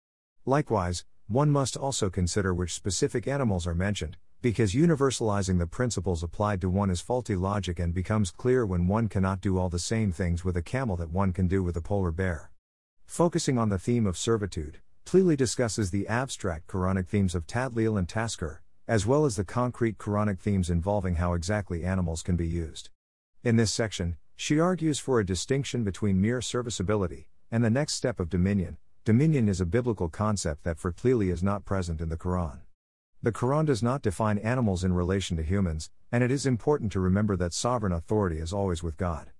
Likewise, 0.45 1.05
one 1.29 1.49
must 1.49 1.77
also 1.77 2.09
consider 2.09 2.53
which 2.53 2.73
specific 2.73 3.25
animals 3.25 3.65
are 3.65 3.73
mentioned, 3.73 4.17
because 4.41 4.73
universalizing 4.73 5.57
the 5.57 5.65
principles 5.65 6.23
applied 6.23 6.59
to 6.59 6.69
one 6.69 6.89
is 6.89 6.99
faulty 6.99 7.37
logic 7.37 7.79
and 7.79 7.93
becomes 7.93 8.31
clear 8.31 8.65
when 8.65 8.89
one 8.89 9.07
cannot 9.07 9.39
do 9.39 9.57
all 9.57 9.69
the 9.69 9.79
same 9.79 10.11
things 10.11 10.43
with 10.43 10.57
a 10.57 10.61
camel 10.61 10.97
that 10.97 11.11
one 11.11 11.31
can 11.31 11.47
do 11.47 11.63
with 11.63 11.77
a 11.77 11.81
polar 11.81 12.11
bear. 12.11 12.51
Focusing 13.05 13.57
on 13.57 13.69
the 13.69 13.79
theme 13.79 14.05
of 14.05 14.17
servitude, 14.17 14.81
Tlili 15.05 15.35
discusses 15.35 15.91
the 15.91 16.07
abstract 16.07 16.67
Quranic 16.67 17.07
themes 17.07 17.35
of 17.35 17.47
Tadlil 17.47 17.97
and 17.97 18.07
Taskhir, 18.07 18.59
as 18.87 19.05
well 19.05 19.25
as 19.25 19.35
the 19.35 19.43
concrete 19.43 19.97
Quranic 19.97 20.39
themes 20.39 20.69
involving 20.69 21.15
how 21.15 21.33
exactly 21.33 21.83
animals 21.83 22.21
can 22.23 22.35
be 22.35 22.47
used. 22.47 22.89
In 23.43 23.55
this 23.55 23.73
section, 23.73 24.17
she 24.35 24.59
argues 24.59 24.99
for 24.99 25.19
a 25.19 25.25
distinction 25.25 25.83
between 25.83 26.21
mere 26.21 26.41
serviceability 26.41 27.27
and 27.51 27.63
the 27.63 27.69
next 27.69 27.93
step 27.93 28.19
of 28.19 28.29
dominion. 28.29 28.77
Dominion 29.03 29.49
is 29.49 29.59
a 29.59 29.65
biblical 29.65 30.09
concept 30.09 30.63
that 30.63 30.79
for 30.79 30.91
Tlili 30.91 31.31
is 31.31 31.43
not 31.43 31.65
present 31.65 32.01
in 32.01 32.09
the 32.09 32.17
Quran. 32.17 32.61
The 33.23 33.31
Quran 33.31 33.65
does 33.65 33.83
not 33.83 34.01
define 34.01 34.37
animals 34.37 34.83
in 34.83 34.93
relation 34.93 35.37
to 35.37 35.43
humans, 35.43 35.89
and 36.11 36.23
it 36.23 36.31
is 36.31 36.45
important 36.45 36.91
to 36.93 36.99
remember 36.99 37.35
that 37.37 37.53
sovereign 37.53 37.93
authority 37.93 38.37
is 38.37 38.53
always 38.53 38.81
with 38.81 38.97
God. 38.97 39.31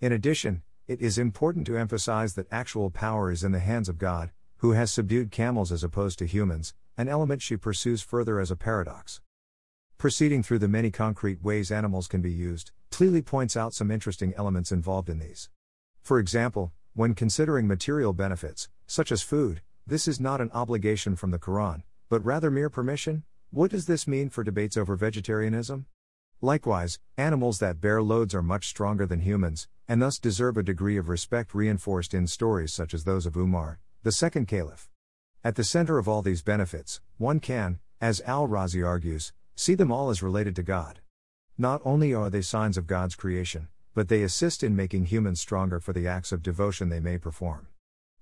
In 0.00 0.12
addition, 0.12 0.62
it 0.88 1.00
is 1.00 1.16
important 1.16 1.66
to 1.66 1.78
emphasize 1.78 2.34
that 2.34 2.46
actual 2.50 2.90
power 2.90 3.30
is 3.30 3.44
in 3.44 3.52
the 3.52 3.60
hands 3.60 3.88
of 3.88 3.98
God, 3.98 4.32
who 4.62 4.72
has 4.72 4.92
subdued 4.92 5.32
camels 5.32 5.72
as 5.72 5.82
opposed 5.82 6.20
to 6.20 6.24
humans, 6.24 6.72
an 6.96 7.08
element 7.08 7.42
she 7.42 7.56
pursues 7.56 8.00
further 8.00 8.38
as 8.38 8.48
a 8.48 8.54
paradox. 8.54 9.20
Proceeding 9.98 10.40
through 10.40 10.60
the 10.60 10.68
many 10.68 10.88
concrete 10.88 11.42
ways 11.42 11.72
animals 11.72 12.06
can 12.06 12.22
be 12.22 12.30
used, 12.30 12.70
Tlili 12.88 13.24
points 13.24 13.56
out 13.56 13.74
some 13.74 13.90
interesting 13.90 14.32
elements 14.36 14.70
involved 14.70 15.08
in 15.08 15.18
these. 15.18 15.50
For 16.00 16.20
example, 16.20 16.70
when 16.94 17.16
considering 17.16 17.66
material 17.66 18.12
benefits, 18.12 18.68
such 18.86 19.10
as 19.10 19.20
food, 19.20 19.62
this 19.84 20.06
is 20.06 20.20
not 20.20 20.40
an 20.40 20.52
obligation 20.54 21.16
from 21.16 21.32
the 21.32 21.40
Quran, 21.40 21.82
but 22.08 22.24
rather 22.24 22.48
mere 22.48 22.70
permission. 22.70 23.24
What 23.50 23.72
does 23.72 23.86
this 23.86 24.06
mean 24.06 24.30
for 24.30 24.44
debates 24.44 24.76
over 24.76 24.94
vegetarianism? 24.94 25.86
Likewise, 26.40 27.00
animals 27.18 27.58
that 27.58 27.80
bear 27.80 28.00
loads 28.00 28.32
are 28.32 28.42
much 28.42 28.68
stronger 28.68 29.06
than 29.06 29.22
humans, 29.22 29.66
and 29.88 30.00
thus 30.00 30.20
deserve 30.20 30.56
a 30.56 30.62
degree 30.62 30.98
of 30.98 31.08
respect 31.08 31.52
reinforced 31.52 32.14
in 32.14 32.28
stories 32.28 32.72
such 32.72 32.94
as 32.94 33.02
those 33.02 33.26
of 33.26 33.36
Umar, 33.36 33.80
the 34.04 34.10
second 34.10 34.48
caliph. 34.48 34.90
At 35.44 35.54
the 35.54 35.62
center 35.62 35.96
of 35.96 36.08
all 36.08 36.22
these 36.22 36.42
benefits, 36.42 37.00
one 37.18 37.38
can, 37.38 37.78
as 38.00 38.20
Al 38.22 38.48
Razi 38.48 38.84
argues, 38.84 39.32
see 39.54 39.76
them 39.76 39.92
all 39.92 40.10
as 40.10 40.24
related 40.24 40.56
to 40.56 40.64
God. 40.64 40.98
Not 41.56 41.80
only 41.84 42.12
are 42.12 42.28
they 42.28 42.42
signs 42.42 42.76
of 42.76 42.88
God's 42.88 43.14
creation, 43.14 43.68
but 43.94 44.08
they 44.08 44.24
assist 44.24 44.64
in 44.64 44.74
making 44.74 45.06
humans 45.06 45.38
stronger 45.38 45.78
for 45.78 45.92
the 45.92 46.08
acts 46.08 46.32
of 46.32 46.42
devotion 46.42 46.88
they 46.88 46.98
may 46.98 47.16
perform. 47.16 47.68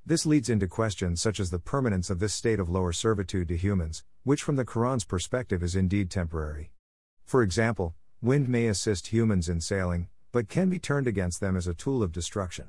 This 0.05 0.27
leads 0.27 0.51
into 0.51 0.67
questions 0.67 1.23
such 1.23 1.41
as 1.41 1.51
the 1.51 1.59
permanence 1.59 2.11
of 2.11 2.19
this 2.19 2.35
state 2.35 2.61
of 2.61 2.69
lower 2.69 2.93
servitude 2.93 3.49
to 3.49 3.57
humans, 3.57 4.05
which 4.23 4.43
from 4.43 4.57
the 4.57 4.67
Quran's 4.67 5.05
perspective 5.05 5.63
is 5.63 5.75
indeed 5.75 6.11
temporary. 6.11 6.73
For 7.25 7.43
example, 7.43 7.95
wind 8.21 8.51
may 8.51 8.67
assist 8.67 9.15
humans 9.15 9.49
in 9.49 9.63
sailing, 9.63 10.09
but 10.31 10.51
can 10.51 10.69
be 10.69 10.79
turned 10.79 11.07
against 11.07 11.41
them 11.41 11.57
as 11.57 11.67
a 11.67 11.73
tool 11.73 12.03
of 12.03 12.13
destruction. 12.13 12.67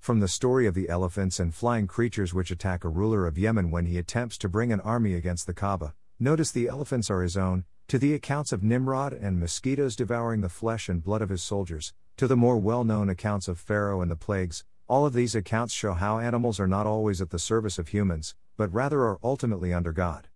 From 0.00 0.20
the 0.20 0.28
story 0.28 0.66
of 0.66 0.72
the 0.72 0.88
elephants 0.88 1.38
and 1.38 1.54
flying 1.54 1.86
creatures 1.86 2.32
which 2.32 2.50
attack 2.50 2.84
a 2.84 2.88
ruler 2.88 3.26
of 3.26 3.36
Yemen 3.36 3.70
when 3.70 3.84
he 3.84 3.98
attempts 3.98 4.38
to 4.38 4.48
bring 4.48 4.72
an 4.72 4.80
army 4.80 5.12
against 5.12 5.46
the 5.46 5.52
Kaaba, 5.52 5.94
notice 6.18 6.50
the 6.50 6.68
elephants 6.68 7.10
are 7.10 7.20
his 7.20 7.36
own, 7.36 7.64
to 7.88 7.98
the 7.98 8.14
accounts 8.14 8.50
of 8.50 8.62
Nimrod 8.62 9.12
and 9.12 9.38
mosquitoes 9.38 9.94
devouring 9.94 10.40
the 10.40 10.48
flesh 10.48 10.88
and 10.88 11.04
blood 11.04 11.20
of 11.20 11.28
his 11.28 11.42
soldiers, 11.42 11.92
to 12.16 12.26
the 12.26 12.34
more 12.34 12.56
well 12.56 12.82
known 12.82 13.10
accounts 13.10 13.46
of 13.46 13.60
Pharaoh 13.60 14.00
and 14.00 14.10
the 14.10 14.16
plagues, 14.16 14.64
all 14.88 15.04
of 15.04 15.12
these 15.12 15.34
accounts 15.34 15.74
show 15.74 15.92
how 15.92 16.18
animals 16.18 16.58
are 16.58 16.66
not 16.66 16.86
always 16.86 17.20
at 17.20 17.28
the 17.28 17.38
service 17.38 17.78
of 17.78 17.88
humans, 17.88 18.34
but 18.56 18.72
rather 18.72 19.02
are 19.02 19.18
ultimately 19.22 19.74
under 19.74 19.92
God. 19.92 20.28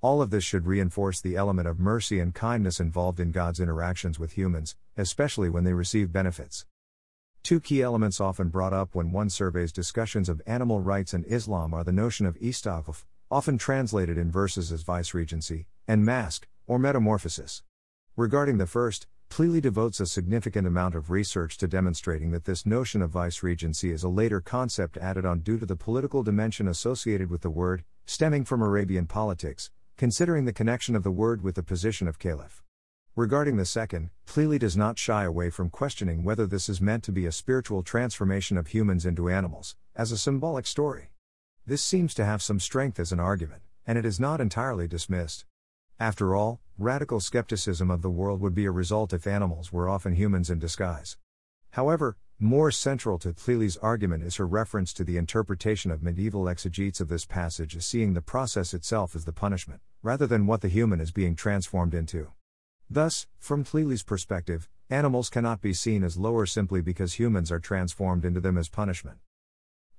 All 0.00 0.22
of 0.22 0.30
this 0.30 0.44
should 0.44 0.64
reinforce 0.64 1.20
the 1.20 1.34
element 1.34 1.66
of 1.66 1.80
mercy 1.80 2.20
and 2.20 2.32
kindness 2.32 2.78
involved 2.78 3.18
in 3.18 3.32
God's 3.32 3.58
interactions 3.58 4.16
with 4.20 4.34
humans, 4.34 4.76
especially 4.96 5.48
when 5.48 5.64
they 5.64 5.72
receive 5.72 6.12
benefits. 6.12 6.66
Two 7.42 7.60
key 7.60 7.82
elements 7.82 8.20
often 8.20 8.48
brought 8.48 8.72
up 8.72 8.94
when 8.94 9.12
one 9.12 9.30
surveys 9.30 9.72
discussions 9.72 10.28
of 10.28 10.42
animal 10.46 10.80
rights 10.80 11.14
and 11.14 11.24
Islam 11.26 11.72
are 11.72 11.84
the 11.84 11.92
notion 11.92 12.26
of 12.26 12.38
istikhlaf, 12.40 13.04
often 13.30 13.58
translated 13.58 14.18
in 14.18 14.30
verses 14.30 14.72
as 14.72 14.82
viceregency, 14.82 15.66
and 15.86 16.04
maskh, 16.04 16.44
or 16.66 16.78
metamorphosis. 16.78 17.62
Regarding 18.16 18.58
the 18.58 18.66
first, 18.66 19.06
Tlili 19.30 19.60
devotes 19.60 20.00
a 20.00 20.06
significant 20.06 20.66
amount 20.66 20.94
of 20.94 21.10
research 21.10 21.58
to 21.58 21.68
demonstrating 21.68 22.30
that 22.32 22.44
this 22.44 22.66
notion 22.66 23.02
of 23.02 23.10
viceregency 23.10 23.90
is 23.90 24.02
a 24.02 24.08
later 24.08 24.40
concept 24.40 24.96
added 24.96 25.24
on 25.24 25.40
due 25.40 25.58
to 25.58 25.66
the 25.66 25.76
political 25.76 26.22
dimension 26.22 26.66
associated 26.66 27.30
with 27.30 27.42
the 27.42 27.50
word, 27.50 27.84
stemming 28.06 28.44
from 28.44 28.62
Arabian 28.62 29.06
politics, 29.06 29.70
considering 29.96 30.44
the 30.44 30.52
connection 30.52 30.96
of 30.96 31.02
the 31.02 31.10
word 31.10 31.42
with 31.42 31.54
the 31.54 31.62
position 31.62 32.08
of 32.08 32.18
caliph. 32.18 32.62
Regarding 33.18 33.56
the 33.56 33.64
second, 33.64 34.10
Tlili 34.28 34.60
does 34.60 34.76
not 34.76 34.96
shy 34.96 35.24
away 35.24 35.50
from 35.50 35.70
questioning 35.70 36.22
whether 36.22 36.46
this 36.46 36.68
is 36.68 36.80
meant 36.80 37.02
to 37.02 37.10
be 37.10 37.26
a 37.26 37.32
spiritual 37.32 37.82
transformation 37.82 38.56
of 38.56 38.68
humans 38.68 39.04
into 39.04 39.28
animals, 39.28 39.74
as 39.96 40.12
a 40.12 40.16
symbolic 40.16 40.68
story. 40.68 41.10
This 41.66 41.82
seems 41.82 42.14
to 42.14 42.24
have 42.24 42.42
some 42.42 42.60
strength 42.60 43.00
as 43.00 43.10
an 43.10 43.18
argument, 43.18 43.62
and 43.84 43.98
it 43.98 44.04
is 44.04 44.20
not 44.20 44.40
entirely 44.40 44.86
dismissed. 44.86 45.46
After 45.98 46.36
all, 46.36 46.60
radical 46.78 47.18
skepticism 47.18 47.90
of 47.90 48.02
the 48.02 48.08
world 48.08 48.40
would 48.40 48.54
be 48.54 48.66
a 48.66 48.70
result 48.70 49.12
if 49.12 49.26
animals 49.26 49.72
were 49.72 49.88
often 49.88 50.14
humans 50.14 50.48
in 50.48 50.60
disguise. 50.60 51.16
However, 51.70 52.16
more 52.38 52.70
central 52.70 53.18
to 53.18 53.32
Tlili's 53.32 53.78
argument 53.78 54.22
is 54.22 54.36
her 54.36 54.46
reference 54.46 54.92
to 54.92 55.02
the 55.02 55.16
interpretation 55.16 55.90
of 55.90 56.04
medieval 56.04 56.48
exegetes 56.48 57.00
of 57.00 57.08
this 57.08 57.26
passage 57.26 57.74
as 57.74 57.84
seeing 57.84 58.14
the 58.14 58.22
process 58.22 58.72
itself 58.72 59.16
as 59.16 59.24
the 59.24 59.32
punishment, 59.32 59.80
rather 60.04 60.28
than 60.28 60.46
what 60.46 60.60
the 60.60 60.68
human 60.68 61.00
is 61.00 61.10
being 61.10 61.34
transformed 61.34 61.94
into. 61.94 62.30
Thus, 62.90 63.26
from 63.38 63.64
Tlili's 63.64 64.02
perspective, 64.02 64.66
animals 64.88 65.28
cannot 65.28 65.60
be 65.60 65.74
seen 65.74 66.02
as 66.02 66.16
lower 66.16 66.46
simply 66.46 66.80
because 66.80 67.14
humans 67.14 67.52
are 67.52 67.60
transformed 67.60 68.24
into 68.24 68.40
them 68.40 68.56
as 68.56 68.70
punishment. 68.70 69.18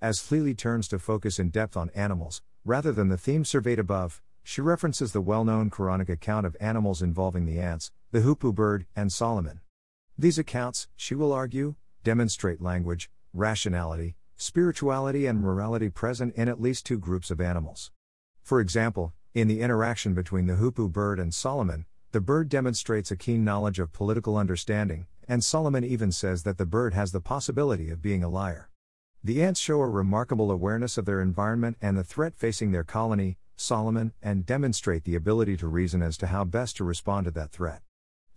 As 0.02 0.20
Tlili 0.20 0.58
turns 0.58 0.88
to 0.88 0.98
focus 0.98 1.38
in 1.38 1.52
depth 1.52 1.78
on 1.78 1.92
animals, 1.92 2.42
rather 2.66 2.92
than 2.92 3.10
the 3.10 3.18
theme 3.18 3.46
surveyed 3.46 3.78
above, 3.78 4.24
she 4.44 4.62
references 4.62 5.12
the 5.12 5.22
well 5.22 5.46
known 5.46 5.70
Quranic 5.70 6.10
account 6.10 6.48
of 6.48 6.58
animals 6.60 7.04
involving 7.04 7.46
the 7.46 7.60
ants, 7.60 7.92
the 8.12 8.22
hoopoe 8.22 8.54
bird, 8.54 8.88
and 8.96 9.12
Solomon. 9.12 9.60
These 10.18 10.40
accounts, 10.40 10.88
she 10.96 11.14
will 11.14 11.32
argue, 11.32 11.76
demonstrate 12.04 12.60
language, 12.60 13.12
rationality, 13.34 14.16
spirituality, 14.36 15.28
and 15.28 15.40
morality 15.40 15.90
present 15.90 16.34
in 16.36 16.50
at 16.50 16.60
least 16.60 16.88
two 16.88 16.98
groups 16.98 17.30
of 17.30 17.40
animals. 17.40 17.92
For 18.42 18.60
example, 18.60 19.14
in 19.36 19.48
the 19.48 19.62
interaction 19.62 20.16
between 20.16 20.48
the 20.48 20.56
hoopoe 20.56 20.88
bird 20.88 21.20
and 21.20 21.32
Solomon, 21.34 21.86
the 22.12 22.22
bird 22.22 22.50
demonstrates 22.50 23.12
a 23.12 23.16
keen 23.16 23.44
knowledge 23.44 23.80
of 23.80 23.94
political 23.94 24.36
understanding, 24.36 25.06
and 25.28 25.44
Solomon 25.44 25.84
even 25.84 26.12
says 26.12 26.42
that 26.42 26.58
the 26.58 26.66
bird 26.66 26.96
has 26.96 27.12
the 27.12 27.22
possibility 27.22 27.92
of 27.92 28.02
being 28.02 28.24
a 28.24 28.30
liar. 28.30 28.70
The 29.24 29.44
ants 29.44 29.60
show 29.60 29.82
a 29.82 29.88
remarkable 29.88 30.50
awareness 30.50 30.98
of 30.98 31.06
their 31.06 31.22
environment 31.22 31.78
and 31.82 31.96
the 31.96 32.04
threat 32.04 32.36
facing 32.36 32.72
their 32.72 32.84
colony, 32.84 33.38
Solomon, 33.56 34.14
and 34.24 34.46
demonstrate 34.46 35.04
the 35.04 35.16
ability 35.16 35.58
to 35.58 35.68
reason 35.68 36.02
as 36.02 36.18
to 36.18 36.28
how 36.28 36.46
best 36.46 36.78
to 36.78 36.84
respond 36.84 37.26
to 37.26 37.32
that 37.32 37.52
threat. 37.52 37.84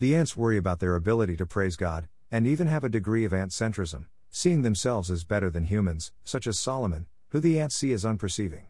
The 0.01 0.15
ants 0.17 0.37
worry 0.37 0.59
about 0.59 0.81
their 0.81 0.97
ability 0.97 1.37
to 1.39 1.47
praise 1.47 1.77
God, 1.77 2.09
and 2.31 2.47
even 2.47 2.67
have 2.67 2.85
a 2.85 2.91
degree 2.91 3.25
of 3.25 3.33
ant 3.33 3.53
centrism, 3.53 4.07
seeing 4.29 4.63
themselves 4.63 5.11
as 5.11 5.25
better 5.25 5.49
than 5.49 5.65
humans, 5.65 6.13
such 6.25 6.47
as 6.47 6.59
Solomon, 6.59 7.07
who 7.29 7.41
the 7.41 7.59
ants 7.59 7.77
see 7.77 7.93
as 7.93 8.05
unperceiving. 8.05 8.65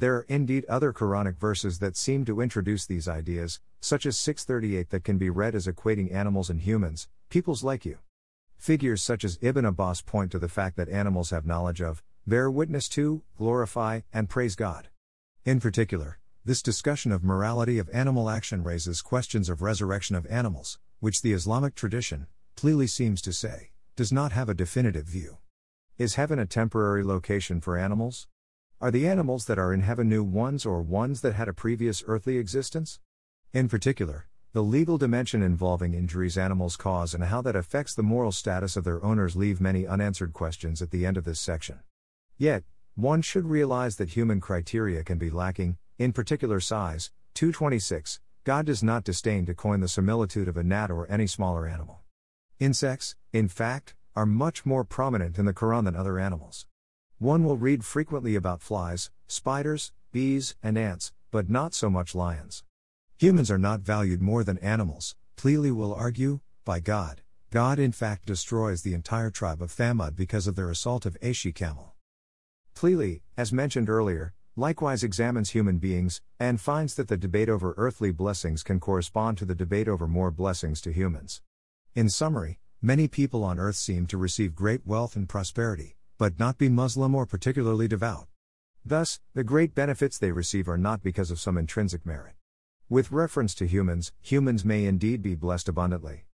There 0.00 0.16
are 0.16 0.26
indeed 0.30 0.64
other 0.64 0.94
Quranic 0.94 1.36
verses 1.36 1.78
that 1.80 1.94
seem 1.94 2.24
to 2.24 2.40
introduce 2.40 2.86
these 2.86 3.06
ideas, 3.06 3.60
such 3.82 4.06
as 4.06 4.16
638 4.16 4.88
that 4.88 5.04
can 5.04 5.18
be 5.18 5.28
read 5.28 5.54
as 5.54 5.66
equating 5.66 6.10
animals 6.10 6.48
and 6.48 6.62
humans, 6.62 7.06
peoples 7.28 7.62
like 7.62 7.84
you. 7.84 7.98
Figures 8.56 9.02
such 9.02 9.24
as 9.24 9.38
Ibn 9.42 9.66
Abbas 9.66 10.00
point 10.00 10.32
to 10.32 10.38
the 10.38 10.48
fact 10.48 10.76
that 10.76 10.88
animals 10.88 11.28
have 11.28 11.44
knowledge 11.44 11.82
of, 11.82 12.02
bear 12.26 12.50
witness 12.50 12.88
to, 12.88 13.20
glorify, 13.36 14.00
and 14.10 14.30
praise 14.30 14.56
God. 14.56 14.88
In 15.44 15.60
particular, 15.60 16.18
this 16.46 16.62
discussion 16.62 17.12
of 17.12 17.22
morality 17.22 17.78
of 17.78 17.90
animal 17.92 18.30
action 18.30 18.64
raises 18.64 19.02
questions 19.02 19.50
of 19.50 19.60
resurrection 19.60 20.16
of 20.16 20.26
animals, 20.30 20.78
which 21.00 21.20
the 21.20 21.34
Islamic 21.34 21.74
tradition, 21.74 22.26
clearly 22.56 22.86
seems 22.86 23.20
to 23.20 23.34
say, 23.34 23.72
does 23.96 24.10
not 24.10 24.32
have 24.32 24.48
a 24.48 24.54
definitive 24.54 25.04
view. 25.04 25.36
Is 25.98 26.14
heaven 26.14 26.38
a 26.38 26.46
temporary 26.46 27.04
location 27.04 27.60
for 27.60 27.76
animals? 27.76 28.28
Are 28.82 28.90
the 28.90 29.06
animals 29.06 29.44
that 29.44 29.58
are 29.58 29.74
in 29.74 29.82
heaven 29.82 30.08
new 30.08 30.24
ones 30.24 30.64
or 30.64 30.80
ones 30.80 31.20
that 31.20 31.34
had 31.34 31.48
a 31.48 31.52
previous 31.52 32.02
earthly 32.06 32.38
existence? 32.38 32.98
In 33.52 33.68
particular, 33.68 34.26
the 34.54 34.62
legal 34.62 34.96
dimension 34.96 35.42
involving 35.42 35.92
injuries 35.92 36.38
animals 36.38 36.78
cause 36.78 37.12
and 37.12 37.24
how 37.24 37.42
that 37.42 37.54
affects 37.54 37.94
the 37.94 38.02
moral 38.02 38.32
status 38.32 38.78
of 38.78 38.84
their 38.84 39.04
owners 39.04 39.36
leave 39.36 39.60
many 39.60 39.86
unanswered 39.86 40.32
questions 40.32 40.80
at 40.80 40.92
the 40.92 41.04
end 41.04 41.18
of 41.18 41.24
this 41.24 41.38
section. 41.38 41.80
Yet, 42.38 42.64
one 42.94 43.20
should 43.20 43.44
realize 43.44 43.96
that 43.96 44.16
human 44.16 44.40
criteria 44.40 45.04
can 45.04 45.18
be 45.18 45.28
lacking, 45.28 45.76
in 45.98 46.14
particular 46.14 46.58
size. 46.58 47.10
226 47.34 48.18
God 48.44 48.64
does 48.64 48.82
not 48.82 49.04
disdain 49.04 49.44
to 49.44 49.54
coin 49.54 49.80
the 49.80 49.88
similitude 49.88 50.48
of 50.48 50.56
a 50.56 50.64
gnat 50.64 50.90
or 50.90 51.06
any 51.12 51.26
smaller 51.26 51.68
animal. 51.68 52.00
Insects, 52.58 53.14
in 53.30 53.48
fact, 53.48 53.94
are 54.16 54.24
much 54.24 54.64
more 54.64 54.84
prominent 54.84 55.38
in 55.38 55.44
the 55.44 55.52
Quran 55.52 55.84
than 55.84 55.94
other 55.94 56.18
animals. 56.18 56.64
One 57.20 57.44
will 57.44 57.58
read 57.58 57.84
frequently 57.84 58.34
about 58.34 58.62
flies, 58.62 59.10
spiders, 59.26 59.92
bees, 60.10 60.54
and 60.62 60.78
ants, 60.78 61.12
but 61.30 61.50
not 61.50 61.74
so 61.74 61.90
much 61.90 62.14
lions. 62.14 62.64
Humans 63.18 63.50
are 63.50 63.58
not 63.58 63.80
valued 63.80 64.22
more 64.22 64.42
than 64.42 64.56
animals, 64.60 65.16
Tlili 65.36 65.70
will 65.70 65.92
argue, 65.92 66.40
by 66.64 66.80
God. 66.80 67.20
God 67.50 67.78
in 67.78 67.92
fact 67.92 68.24
destroys 68.24 68.80
the 68.80 68.94
entire 68.94 69.28
tribe 69.30 69.60
of 69.60 69.70
Thamud 69.70 70.16
because 70.16 70.46
of 70.46 70.56
their 70.56 70.70
assault 70.70 71.04
of 71.04 71.20
Aishi 71.20 71.54
camel. 71.54 71.94
Tlili, 72.74 73.20
as 73.36 73.52
mentioned 73.52 73.90
earlier, 73.90 74.32
likewise 74.56 75.04
examines 75.04 75.50
human 75.50 75.76
beings, 75.76 76.22
and 76.38 76.58
finds 76.58 76.94
that 76.94 77.08
the 77.08 77.18
debate 77.18 77.50
over 77.50 77.74
earthly 77.76 78.12
blessings 78.12 78.62
can 78.62 78.80
correspond 78.80 79.36
to 79.36 79.44
the 79.44 79.54
debate 79.54 79.88
over 79.88 80.08
more 80.08 80.30
blessings 80.30 80.80
to 80.80 80.90
humans. 80.90 81.42
In 81.94 82.08
summary, 82.08 82.60
many 82.80 83.08
people 83.08 83.44
on 83.44 83.58
earth 83.58 83.76
seem 83.76 84.06
to 84.06 84.16
receive 84.16 84.54
great 84.54 84.86
wealth 84.86 85.16
and 85.16 85.28
prosperity, 85.28 85.98
but 86.20 86.38
not 86.38 86.58
be 86.58 86.68
Muslim 86.68 87.14
or 87.14 87.24
particularly 87.24 87.88
devout. 87.88 88.26
Thus, 88.84 89.20
the 89.32 89.42
great 89.42 89.74
benefits 89.74 90.18
they 90.18 90.32
receive 90.32 90.68
are 90.68 90.76
not 90.76 91.02
because 91.02 91.30
of 91.30 91.40
some 91.40 91.56
intrinsic 91.56 92.04
merit. 92.04 92.34
With 92.90 93.10
reference 93.10 93.54
to 93.54 93.66
humans, 93.66 94.12
humans 94.20 94.62
may 94.62 94.84
indeed 94.84 95.22
be 95.22 95.34
blessed 95.34 95.70
abundantly. 95.70 96.26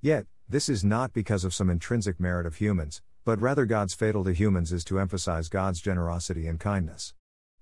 Yet, 0.00 0.26
this 0.48 0.68
is 0.68 0.84
not 0.84 1.12
because 1.12 1.42
of 1.42 1.54
some 1.54 1.70
intrinsic 1.70 2.20
merit 2.20 2.46
of 2.46 2.54
humans, 2.54 3.02
but 3.24 3.40
rather 3.40 3.66
God's 3.66 3.94
fatal 3.94 4.22
to 4.22 4.32
humans 4.32 4.72
is 4.72 4.84
to 4.84 5.00
emphasize 5.00 5.48
God's 5.48 5.80
generosity 5.80 6.46
and 6.46 6.60
kindness. 6.60 7.12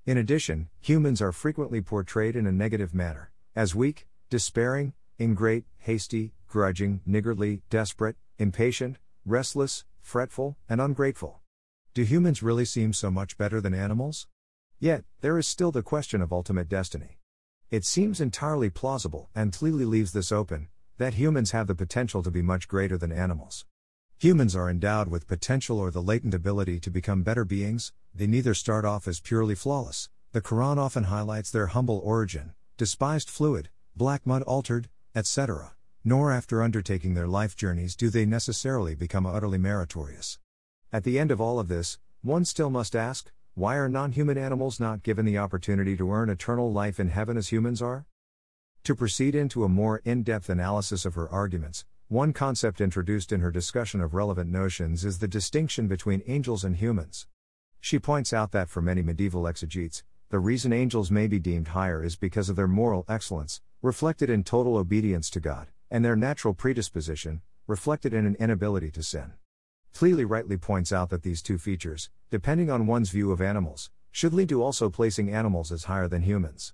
In 0.04 0.18
addition, 0.18 0.68
humans 0.82 1.22
are 1.22 1.32
frequently 1.32 1.80
portrayed 1.80 2.36
in 2.36 2.46
a 2.46 2.52
negative 2.52 2.92
manner, 2.92 3.32
as 3.56 3.74
weak, 3.74 4.06
despairing, 4.28 4.92
ingrate, 5.18 5.64
hasty, 5.78 6.34
grudging, 6.46 7.00
niggardly, 7.06 7.62
desperate, 7.70 8.16
impatient, 8.38 8.98
restless, 9.24 9.86
fretful, 10.02 10.58
and 10.68 10.78
ungrateful. 10.82 11.40
Do 11.92 12.04
humans 12.04 12.40
really 12.40 12.64
seem 12.64 12.92
so 12.92 13.10
much 13.10 13.36
better 13.36 13.60
than 13.60 13.74
animals? 13.74 14.28
Yet, 14.78 15.04
there 15.22 15.36
is 15.38 15.48
still 15.48 15.72
the 15.72 15.82
question 15.82 16.22
of 16.22 16.32
ultimate 16.32 16.68
destiny. 16.68 17.18
It 17.68 17.84
seems 17.84 18.20
entirely 18.20 18.70
plausible, 18.70 19.28
and 19.34 19.52
clearly 19.52 19.84
leaves 19.84 20.12
this 20.12 20.30
open, 20.30 20.68
that 20.98 21.14
humans 21.14 21.50
have 21.50 21.66
the 21.66 21.74
potential 21.74 22.22
to 22.22 22.30
be 22.30 22.42
much 22.42 22.68
greater 22.68 22.96
than 22.96 23.10
animals. 23.10 23.64
Humans 24.18 24.54
are 24.54 24.70
endowed 24.70 25.08
with 25.08 25.26
potential 25.26 25.78
or 25.78 25.90
the 25.90 26.02
latent 26.02 26.34
ability 26.34 26.78
to 26.80 26.90
become 26.90 27.22
better 27.22 27.44
beings, 27.44 27.92
they 28.14 28.26
neither 28.26 28.54
start 28.54 28.84
off 28.84 29.08
as 29.08 29.18
purely 29.20 29.54
flawless, 29.54 30.08
the 30.32 30.40
Quran 30.40 30.78
often 30.78 31.04
highlights 31.04 31.50
their 31.50 31.68
humble 31.68 32.00
origin, 32.04 32.54
despised 32.76 33.30
fluid, 33.30 33.68
black 33.96 34.26
mud 34.26 34.42
altered, 34.42 34.88
etc., 35.14 35.74
nor 36.04 36.32
after 36.32 36.62
undertaking 36.62 37.14
their 37.14 37.28
life 37.28 37.56
journeys 37.56 37.96
do 37.96 38.10
they 38.10 38.26
necessarily 38.26 38.94
become 38.94 39.26
utterly 39.26 39.58
meritorious. 39.58 40.39
At 40.92 41.04
the 41.04 41.20
end 41.20 41.30
of 41.30 41.40
all 41.40 41.60
of 41.60 41.68
this, 41.68 41.98
one 42.22 42.44
still 42.44 42.68
must 42.68 42.96
ask 42.96 43.30
why 43.54 43.76
are 43.76 43.88
non 43.88 44.10
human 44.10 44.36
animals 44.36 44.80
not 44.80 45.04
given 45.04 45.24
the 45.24 45.38
opportunity 45.38 45.96
to 45.96 46.12
earn 46.12 46.30
eternal 46.30 46.72
life 46.72 46.98
in 46.98 47.10
heaven 47.10 47.36
as 47.36 47.52
humans 47.52 47.80
are? 47.80 48.06
To 48.84 48.96
proceed 48.96 49.36
into 49.36 49.62
a 49.62 49.68
more 49.68 50.02
in 50.04 50.24
depth 50.24 50.48
analysis 50.48 51.04
of 51.04 51.14
her 51.14 51.28
arguments, 51.28 51.84
one 52.08 52.32
concept 52.32 52.80
introduced 52.80 53.30
in 53.30 53.40
her 53.40 53.52
discussion 53.52 54.00
of 54.00 54.14
relevant 54.14 54.50
notions 54.50 55.04
is 55.04 55.20
the 55.20 55.28
distinction 55.28 55.86
between 55.86 56.22
angels 56.26 56.64
and 56.64 56.76
humans. 56.76 57.28
She 57.80 58.00
points 58.00 58.32
out 58.32 58.50
that 58.50 58.68
for 58.68 58.82
many 58.82 59.02
medieval 59.02 59.46
exegetes, 59.46 60.02
the 60.30 60.40
reason 60.40 60.72
angels 60.72 61.10
may 61.10 61.28
be 61.28 61.38
deemed 61.38 61.68
higher 61.68 62.02
is 62.02 62.16
because 62.16 62.48
of 62.48 62.56
their 62.56 62.66
moral 62.66 63.04
excellence, 63.08 63.60
reflected 63.80 64.28
in 64.28 64.42
total 64.42 64.76
obedience 64.76 65.30
to 65.30 65.40
God, 65.40 65.68
and 65.88 66.04
their 66.04 66.16
natural 66.16 66.52
predisposition, 66.52 67.42
reflected 67.68 68.12
in 68.12 68.26
an 68.26 68.34
inability 68.40 68.90
to 68.90 69.04
sin. 69.04 69.34
Tlili 69.94 70.24
rightly 70.28 70.56
points 70.56 70.92
out 70.92 71.10
that 71.10 71.22
these 71.22 71.42
two 71.42 71.58
features, 71.58 72.10
depending 72.30 72.70
on 72.70 72.86
one's 72.86 73.10
view 73.10 73.32
of 73.32 73.40
animals, 73.40 73.90
should 74.10 74.32
lead 74.32 74.48
to 74.48 74.62
also 74.62 74.90
placing 74.90 75.30
animals 75.30 75.70
as 75.70 75.84
higher 75.84 76.08
than 76.08 76.22
humans. 76.22 76.72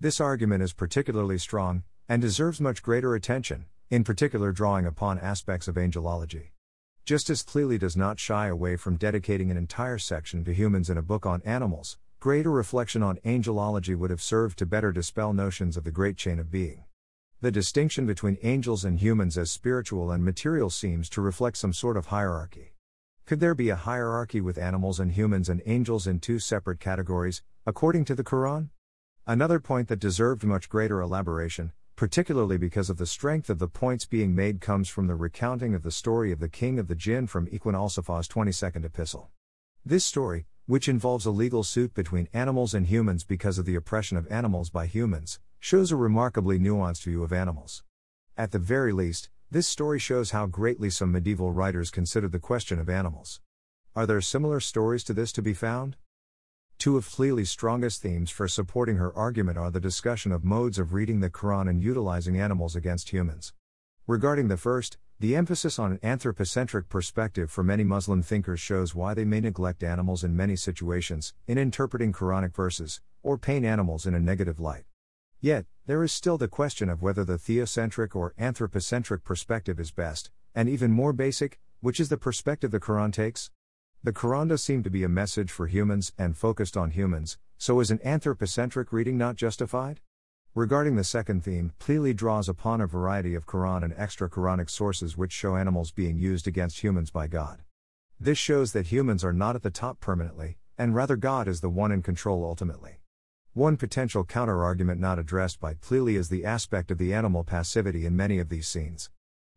This 0.00 0.20
argument 0.20 0.62
is 0.62 0.72
particularly 0.72 1.38
strong, 1.38 1.84
and 2.08 2.20
deserves 2.20 2.60
much 2.60 2.82
greater 2.82 3.14
attention, 3.14 3.66
in 3.90 4.04
particular 4.04 4.52
drawing 4.52 4.86
upon 4.86 5.18
aspects 5.18 5.68
of 5.68 5.76
angelology. 5.76 6.50
Just 7.04 7.30
as 7.30 7.42
Tlili 7.42 7.78
does 7.78 7.96
not 7.96 8.18
shy 8.18 8.48
away 8.48 8.76
from 8.76 8.96
dedicating 8.96 9.50
an 9.50 9.56
entire 9.56 9.98
section 9.98 10.44
to 10.44 10.54
humans 10.54 10.88
in 10.88 10.96
a 10.96 11.02
book 11.02 11.26
on 11.26 11.42
animals, 11.44 11.98
greater 12.18 12.50
reflection 12.50 13.02
on 13.02 13.18
angelology 13.18 13.96
would 13.96 14.10
have 14.10 14.22
served 14.22 14.58
to 14.58 14.66
better 14.66 14.90
dispel 14.90 15.32
notions 15.32 15.76
of 15.76 15.84
the 15.84 15.90
great 15.90 16.16
chain 16.16 16.38
of 16.38 16.50
being. 16.50 16.83
The 17.44 17.50
distinction 17.50 18.06
between 18.06 18.38
angels 18.42 18.86
and 18.86 18.98
humans 18.98 19.36
as 19.36 19.50
spiritual 19.50 20.10
and 20.10 20.24
material 20.24 20.70
seems 20.70 21.10
to 21.10 21.20
reflect 21.20 21.58
some 21.58 21.74
sort 21.74 21.98
of 21.98 22.06
hierarchy. 22.06 22.72
Could 23.26 23.40
there 23.40 23.54
be 23.54 23.68
a 23.68 23.76
hierarchy 23.76 24.40
with 24.40 24.56
animals 24.56 24.98
and 24.98 25.12
humans 25.12 25.50
and 25.50 25.60
angels 25.66 26.06
in 26.06 26.20
two 26.20 26.38
separate 26.38 26.80
categories, 26.80 27.42
according 27.66 28.06
to 28.06 28.14
the 28.14 28.24
Quran? 28.24 28.70
Another 29.26 29.60
point 29.60 29.88
that 29.88 29.98
deserved 29.98 30.42
much 30.42 30.70
greater 30.70 31.02
elaboration 31.02 31.72
particularly 31.96 32.56
because 32.56 32.88
of 32.88 32.96
the 32.96 33.04
strength 33.04 33.50
of 33.50 33.58
the 33.58 33.68
points 33.68 34.06
being 34.06 34.34
made, 34.34 34.62
comes 34.62 34.88
from 34.88 35.06
the 35.06 35.14
recounting 35.14 35.74
of 35.74 35.82
the 35.82 35.90
story 35.90 36.32
of 36.32 36.40
the 36.40 36.48
king 36.48 36.78
of 36.78 36.88
the 36.88 36.94
jinn 36.94 37.26
from 37.26 37.46
Ikhwan 37.48 37.74
al 37.74 37.90
Safa's 37.90 38.26
22nd 38.26 38.86
epistle. 38.86 39.28
This 39.84 40.04
story, 40.04 40.46
which 40.64 40.88
involves 40.88 41.26
a 41.26 41.30
legal 41.30 41.62
suit 41.62 41.92
between 41.92 42.28
animals 42.32 42.72
and 42.72 42.86
humans 42.86 43.22
because 43.22 43.58
of 43.58 43.66
the 43.66 43.74
oppression 43.74 44.16
of 44.16 44.26
animals 44.32 44.70
by 44.70 44.86
humans, 44.86 45.40
shows 45.64 45.90
a 45.90 45.96
remarkably 45.96 46.58
nuanced 46.58 47.04
view 47.04 47.22
of 47.22 47.32
animals. 47.32 47.82
At 48.36 48.50
the 48.50 48.58
very 48.58 48.92
least, 48.92 49.30
this 49.50 49.66
story 49.66 49.98
shows 49.98 50.32
how 50.32 50.44
greatly 50.44 50.90
some 50.90 51.10
medieval 51.10 51.52
writers 51.52 51.90
considered 51.90 52.32
the 52.32 52.38
question 52.38 52.78
of 52.78 52.90
animals. 52.90 53.40
Are 53.96 54.04
there 54.04 54.20
similar 54.20 54.60
stories 54.60 55.02
to 55.04 55.14
this 55.14 55.32
to 55.32 55.40
be 55.40 55.54
found? 55.54 55.96
Two 56.76 56.98
of 56.98 57.08
Tlili's 57.08 57.50
strongest 57.50 58.02
themes 58.02 58.30
for 58.30 58.46
supporting 58.46 58.96
her 58.96 59.16
argument 59.16 59.56
are 59.56 59.70
the 59.70 59.80
discussion 59.80 60.32
of 60.32 60.44
modes 60.44 60.78
of 60.78 60.92
reading 60.92 61.20
the 61.20 61.30
Quran 61.30 61.70
and 61.70 61.82
utilizing 61.82 62.38
animals 62.38 62.76
against 62.76 63.08
humans. 63.08 63.54
Regarding 64.06 64.48
the 64.48 64.58
first, 64.58 64.98
the 65.18 65.34
emphasis 65.34 65.78
on 65.78 65.92
an 65.92 66.00
anthropocentric 66.02 66.90
perspective 66.90 67.50
for 67.50 67.64
many 67.64 67.84
Muslim 67.84 68.22
thinkers 68.22 68.60
shows 68.60 68.94
why 68.94 69.14
they 69.14 69.24
may 69.24 69.40
neglect 69.40 69.82
animals 69.82 70.24
in 70.24 70.36
many 70.36 70.56
situations, 70.56 71.32
in 71.46 71.56
interpreting 71.56 72.12
Quranic 72.12 72.54
verses, 72.54 73.00
or 73.22 73.38
paint 73.38 73.64
animals 73.64 74.04
in 74.04 74.14
a 74.14 74.20
negative 74.20 74.60
light. 74.60 74.84
Yet, 75.44 75.66
there 75.84 76.02
is 76.02 76.10
still 76.10 76.38
the 76.38 76.48
question 76.48 76.88
of 76.88 77.02
whether 77.02 77.22
the 77.22 77.36
theocentric 77.36 78.16
or 78.16 78.32
anthropocentric 78.38 79.24
perspective 79.24 79.78
is 79.78 79.90
best, 79.90 80.30
and 80.54 80.70
even 80.70 80.90
more 80.90 81.12
basic, 81.12 81.60
which 81.80 82.00
is 82.00 82.08
the 82.08 82.16
perspective 82.16 82.70
the 82.70 82.80
Quran 82.80 83.12
takes? 83.12 83.50
The 84.02 84.14
Quran 84.14 84.48
does 84.48 84.62
seem 84.62 84.82
to 84.84 84.88
be 84.88 85.04
a 85.04 85.08
message 85.10 85.50
for 85.50 85.66
humans 85.66 86.14
and 86.16 86.34
focused 86.34 86.78
on 86.78 86.92
humans, 86.92 87.36
so 87.58 87.80
is 87.80 87.90
an 87.90 88.00
anthropocentric 88.02 88.90
reading 88.90 89.18
not 89.18 89.36
justified? 89.36 90.00
Regarding 90.54 90.96
the 90.96 91.04
second 91.04 91.44
theme, 91.44 91.74
Tlili 91.78 92.16
draws 92.16 92.48
upon 92.48 92.80
a 92.80 92.86
variety 92.86 93.34
of 93.34 93.44
Quran 93.44 93.84
and 93.84 93.92
extra 93.98 94.30
Quranic 94.30 94.70
sources 94.70 95.18
which 95.18 95.30
show 95.30 95.56
animals 95.56 95.90
being 95.90 96.16
used 96.16 96.48
against 96.48 96.82
humans 96.82 97.10
by 97.10 97.26
God. 97.26 97.60
This 98.18 98.38
shows 98.38 98.72
that 98.72 98.86
humans 98.86 99.22
are 99.22 99.34
not 99.34 99.56
at 99.56 99.62
the 99.62 99.68
top 99.68 100.00
permanently, 100.00 100.56
and 100.78 100.94
rather 100.94 101.16
God 101.16 101.48
is 101.48 101.60
the 101.60 101.68
one 101.68 101.92
in 101.92 102.00
control 102.00 102.46
ultimately. 102.46 103.00
One 103.54 103.76
potential 103.76 104.24
counterargument 104.24 104.98
not 104.98 105.18
addressed 105.18 105.60
by 105.60 105.74
Tlili 105.74 106.18
is 106.18 106.28
the 106.28 106.44
aspect 106.44 106.90
of 106.90 106.98
the 106.98 107.14
animal 107.14 107.44
passivity 107.44 108.04
in 108.04 108.14
many 108.16 108.38
of 108.38 108.48
these 108.50 108.68
scenes. 108.68 109.10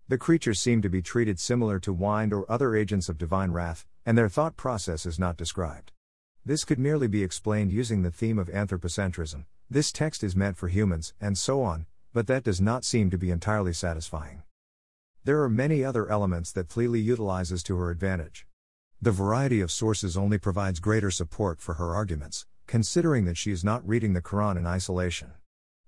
The 0.07 0.17
creatures 0.17 0.59
seem 0.59 0.81
to 0.83 0.89
be 0.89 1.01
treated 1.01 1.39
similar 1.39 1.79
to 1.79 1.91
wind 1.91 2.31
or 2.31 2.49
other 2.49 2.75
agents 2.75 3.09
of 3.09 3.17
divine 3.17 3.51
wrath, 3.51 3.85
and 4.05 4.17
their 4.17 4.29
thought 4.29 4.55
process 4.55 5.05
is 5.05 5.19
not 5.19 5.35
described. 5.35 5.91
This 6.45 6.63
could 6.63 6.79
merely 6.79 7.07
be 7.07 7.23
explained 7.23 7.71
using 7.71 8.03
the 8.03 8.11
theme 8.11 8.39
of 8.39 8.47
anthropocentrism 8.47 9.45
this 9.69 9.91
text 9.91 10.23
is 10.23 10.33
meant 10.33 10.55
for 10.55 10.69
humans, 10.69 11.13
and 11.19 11.37
so 11.37 11.61
on, 11.61 11.87
but 12.13 12.27
that 12.27 12.45
does 12.45 12.61
not 12.61 12.85
seem 12.85 13.09
to 13.09 13.17
be 13.17 13.31
entirely 13.31 13.73
satisfying. 13.73 14.43
There 15.25 15.43
are 15.43 15.49
many 15.49 15.83
other 15.83 16.09
elements 16.09 16.53
that 16.53 16.69
Tlili 16.69 17.03
utilizes 17.03 17.63
to 17.63 17.75
her 17.75 17.91
advantage. 17.91 18.47
The 19.01 19.11
variety 19.11 19.59
of 19.59 19.69
sources 19.69 20.15
only 20.15 20.37
provides 20.37 20.79
greater 20.79 21.11
support 21.11 21.59
for 21.59 21.73
her 21.73 21.93
arguments, 21.93 22.45
considering 22.67 23.25
that 23.25 23.37
she 23.37 23.51
is 23.51 23.63
not 23.63 23.87
reading 23.87 24.13
the 24.13 24.21
Quran 24.21 24.57
in 24.57 24.67
isolation. 24.67 25.31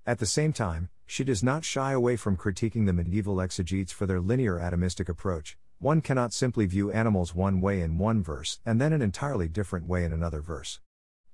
At 0.06 0.20
the 0.20 0.26
same 0.26 0.54
time, 0.54 0.90
she 1.06 1.24
does 1.24 1.44
not 1.44 1.66
shy 1.66 1.92
away 1.92 2.16
from 2.16 2.38
critiquing 2.38 2.86
the 2.86 2.94
medieval 2.94 3.42
exegetes 3.42 3.92
for 3.92 4.06
their 4.06 4.22
linear 4.22 4.58
atomistic 4.58 5.10
approach. 5.10 5.58
One 5.80 6.02
cannot 6.02 6.34
simply 6.34 6.66
view 6.66 6.92
animals 6.92 7.36
one 7.36 7.62
way 7.62 7.82
in 7.82 7.98
one 7.98 8.24
verse 8.24 8.60
and 8.66 8.80
then 8.80 8.94
an 8.94 9.02
entirely 9.02 9.48
different 9.48 9.88
way 9.88 10.04
in 10.04 10.14
another 10.14 10.42
verse. 10.42 10.80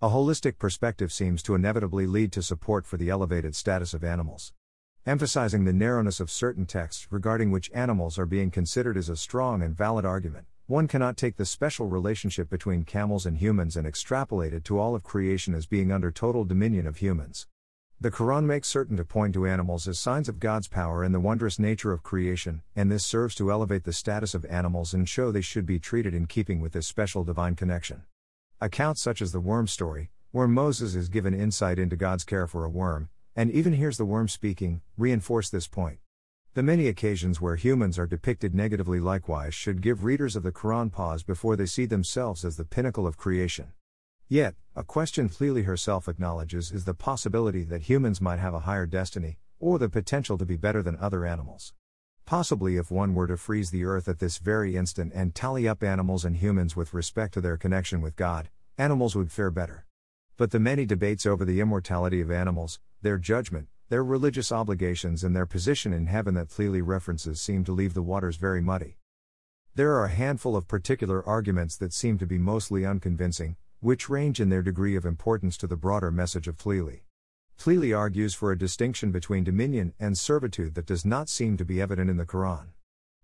A 0.01 0.09
holistic 0.09 0.57
perspective 0.57 1.13
seems 1.13 1.41
to 1.43 1.55
inevitably 1.55 2.05
lead 2.05 2.31
to 2.33 2.41
support 2.41 2.85
for 2.85 2.97
the 2.97 3.09
elevated 3.09 3.55
status 3.55 3.93
of 3.93 4.03
animals. 4.03 4.51
Emphasizing 5.05 5.65
the 5.65 5.73
narrowness 5.73 6.19
of 6.19 6.31
certain 6.31 6.65
texts 6.65 7.07
regarding 7.11 7.51
which 7.51 7.71
animals 7.73 8.17
are 8.17 8.25
being 8.25 8.49
considered 8.49 8.97
is 8.97 9.09
a 9.09 9.15
strong 9.15 9.61
and 9.61 9.77
valid 9.77 10.05
argument. 10.05 10.47
One 10.67 10.87
cannot 10.87 11.15
take 11.15 11.35
the 11.35 11.45
special 11.45 11.85
relationship 11.85 12.49
between 12.49 12.85
camels 12.85 13.27
and 13.27 13.37
humans 13.37 13.77
and 13.77 13.85
extrapolate 13.85 14.51
it 14.51 14.65
to 14.65 14.79
all 14.79 14.95
of 14.95 15.03
creation 15.03 15.53
as 15.53 15.67
being 15.67 15.91
under 15.91 16.09
total 16.09 16.43
dominion 16.43 16.87
of 16.87 16.97
humans. 16.97 17.45
The 18.01 18.09
Quran 18.09 18.45
makes 18.45 18.67
certain 18.67 18.97
to 18.97 19.05
point 19.05 19.35
to 19.35 19.45
animals 19.45 19.87
as 19.87 19.99
signs 19.99 20.27
of 20.27 20.39
God's 20.39 20.67
power 20.67 21.03
and 21.03 21.13
the 21.13 21.19
wondrous 21.19 21.59
nature 21.59 21.91
of 21.91 22.01
creation, 22.01 22.63
and 22.75 22.91
this 22.91 23.05
serves 23.05 23.35
to 23.35 23.51
elevate 23.51 23.83
the 23.83 23.93
status 23.93 24.33
of 24.33 24.43
animals 24.45 24.91
and 24.91 25.07
show 25.07 25.31
they 25.31 25.39
should 25.39 25.67
be 25.67 25.77
treated 25.77 26.15
in 26.15 26.25
keeping 26.25 26.59
with 26.61 26.73
this 26.73 26.87
special 26.87 27.23
divine 27.23 27.55
connection. 27.55 28.01
Accounts 28.59 29.03
such 29.03 29.21
as 29.21 29.33
the 29.33 29.39
worm 29.39 29.67
story, 29.67 30.09
where 30.31 30.47
Moses 30.47 30.95
is 30.95 31.09
given 31.09 31.35
insight 31.35 31.77
into 31.77 31.95
God's 31.95 32.23
care 32.23 32.47
for 32.47 32.65
a 32.65 32.69
worm, 32.69 33.09
and 33.35 33.51
even 33.51 33.73
hears 33.73 33.97
the 33.97 34.05
worm 34.05 34.27
speaking, 34.27 34.81
reinforce 34.97 35.47
this 35.47 35.67
point. 35.67 35.99
The 36.55 36.63
many 36.63 36.87
occasions 36.87 37.41
where 37.41 37.57
humans 37.57 37.99
are 37.99 38.07
depicted 38.07 38.55
negatively 38.55 39.01
likewise 39.01 39.53
should 39.53 39.81
give 39.81 40.05
readers 40.05 40.37
of 40.37 40.43
the 40.43 40.53
Quran 40.53 40.89
pause 40.89 41.21
before 41.21 41.57
they 41.57 41.65
see 41.65 41.85
themselves 41.85 42.45
as 42.45 42.55
the 42.55 42.63
pinnacle 42.63 43.05
of 43.05 43.17
creation. 43.17 43.73
Yet, 44.29 44.55
a 44.73 44.81
question 44.81 45.27
Tlili 45.27 45.65
herself 45.65 46.07
acknowledges 46.07 46.71
is 46.71 46.85
the 46.85 46.93
possibility 46.93 47.65
that 47.65 47.81
humans 47.81 48.21
might 48.21 48.39
have 48.39 48.53
a 48.53 48.61
higher 48.61 48.85
destiny, 48.85 49.37
or 49.59 49.77
the 49.77 49.89
potential 49.89 50.37
to 50.37 50.45
be 50.45 50.55
better 50.55 50.81
than 50.81 50.95
other 50.95 51.25
animals. 51.25 51.73
Possibly, 52.25 52.77
if 52.77 52.89
one 52.89 53.13
were 53.13 53.27
to 53.27 53.35
freeze 53.35 53.71
the 53.71 53.83
earth 53.83 54.07
at 54.07 54.19
this 54.19 54.37
very 54.37 54.77
instant 54.77 55.11
and 55.13 55.35
tally 55.35 55.67
up 55.67 55.83
animals 55.83 56.23
and 56.23 56.37
humans 56.37 56.73
with 56.73 56.93
respect 56.93 57.33
to 57.33 57.41
their 57.41 57.57
connection 57.57 57.99
with 57.99 58.15
God, 58.15 58.47
animals 58.77 59.13
would 59.13 59.29
fare 59.29 59.51
better. 59.51 59.87
But 60.37 60.51
the 60.51 60.61
many 60.61 60.85
debates 60.85 61.25
over 61.25 61.43
the 61.43 61.59
immortality 61.59 62.21
of 62.21 62.31
animals, 62.31 62.79
their 63.01 63.17
judgment, 63.17 63.67
their 63.89 64.03
religious 64.03 64.51
obligations, 64.51 65.23
and 65.23 65.35
their 65.35 65.45
position 65.45 65.93
in 65.93 66.07
heaven 66.07 66.33
that 66.33 66.49
Tlili 66.49 66.81
references 66.83 67.39
seem 67.39 67.63
to 67.65 67.71
leave 67.71 67.93
the 67.93 68.01
waters 68.01 68.37
very 68.37 68.61
muddy. 68.61 68.97
There 69.75 69.93
are 69.93 70.05
a 70.05 70.09
handful 70.09 70.55
of 70.55 70.67
particular 70.67 71.23
arguments 71.27 71.77
that 71.77 71.93
seem 71.93 72.17
to 72.17 72.25
be 72.25 72.37
mostly 72.37 72.85
unconvincing, 72.85 73.57
which 73.81 74.09
range 74.09 74.39
in 74.39 74.49
their 74.49 74.63
degree 74.63 74.95
of 74.95 75.05
importance 75.05 75.57
to 75.57 75.67
the 75.67 75.75
broader 75.75 76.09
message 76.09 76.47
of 76.47 76.57
Tlili. 76.57 77.01
Tlili 77.59 77.97
argues 77.97 78.33
for 78.33 78.51
a 78.51 78.57
distinction 78.57 79.11
between 79.11 79.43
dominion 79.43 79.93
and 79.99 80.17
servitude 80.17 80.75
that 80.75 80.85
does 80.85 81.05
not 81.05 81.29
seem 81.29 81.55
to 81.57 81.65
be 81.65 81.79
evident 81.79 82.09
in 82.09 82.17
the 82.17 82.25
Quran. 82.25 82.67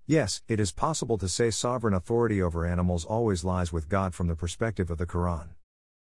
Yes, 0.05 0.41
it 0.47 0.59
is 0.59 0.71
possible 0.71 1.17
to 1.17 1.27
say 1.27 1.51
sovereign 1.51 1.93
authority 1.93 2.41
over 2.41 2.65
animals 2.65 3.05
always 3.05 3.43
lies 3.43 3.71
with 3.73 3.89
God 3.89 4.13
from 4.13 4.27
the 4.27 4.35
perspective 4.35 4.91
of 4.91 4.97
the 4.97 5.05
Quran. 5.05 5.49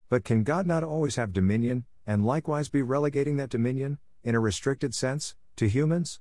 But 0.09 0.25
can 0.25 0.43
God 0.43 0.67
not 0.67 0.83
always 0.83 1.17
have 1.17 1.33
dominion, 1.33 1.85
and 2.07 2.27
likewise 2.27 2.69
be 2.69 2.83
relegating 2.83 3.37
that 3.37 3.51
dominion, 3.51 3.99
in 4.23 4.35
a 4.35 4.41
restricted 4.41 4.95
sense, 4.95 5.35
to 5.57 5.69
humans? 5.69 6.21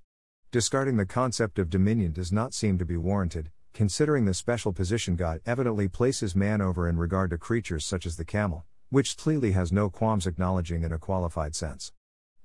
Discarding 0.51 0.97
the 0.97 1.05
concept 1.05 1.59
of 1.59 1.69
dominion 1.69 2.13
does 2.13 2.31
not 2.31 2.53
seem 2.53 2.77
to 2.77 2.85
be 2.85 2.97
warranted, 2.97 3.51
considering 3.73 4.25
the 4.25 4.33
special 4.33 4.73
position 4.73 5.15
God 5.15 5.41
evidently 5.45 5.87
places 5.87 6.35
man 6.35 6.61
over 6.61 6.87
in 6.87 6.97
regard 6.97 7.29
to 7.29 7.37
creatures 7.37 7.85
such 7.85 8.05
as 8.05 8.17
the 8.17 8.25
camel, 8.25 8.65
which 8.89 9.15
Tlili 9.15 9.53
has 9.53 9.71
no 9.71 9.89
qualms 9.89 10.25
acknowledging 10.25 10.83
in 10.83 10.91
a 10.91 10.97
qualified 10.97 11.55
sense. 11.55 11.91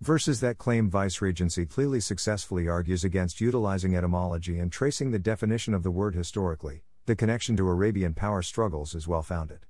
Verses 0.00 0.40
that 0.40 0.58
claim 0.58 0.90
viceregency 0.90 1.64
Tlili 1.64 2.02
successfully 2.02 2.68
argues 2.68 3.04
against 3.04 3.40
utilizing 3.40 3.96
etymology 3.96 4.58
and 4.58 4.70
tracing 4.70 5.12
the 5.12 5.18
definition 5.18 5.72
of 5.72 5.82
the 5.82 5.90
word 5.90 6.14
historically, 6.14 6.82
the 7.06 7.16
connection 7.16 7.56
to 7.56 7.68
Arabian 7.68 8.12
power 8.12 8.42
struggles 8.42 8.94
is 8.94 9.06
well 9.06 9.22
founded. 9.22 9.60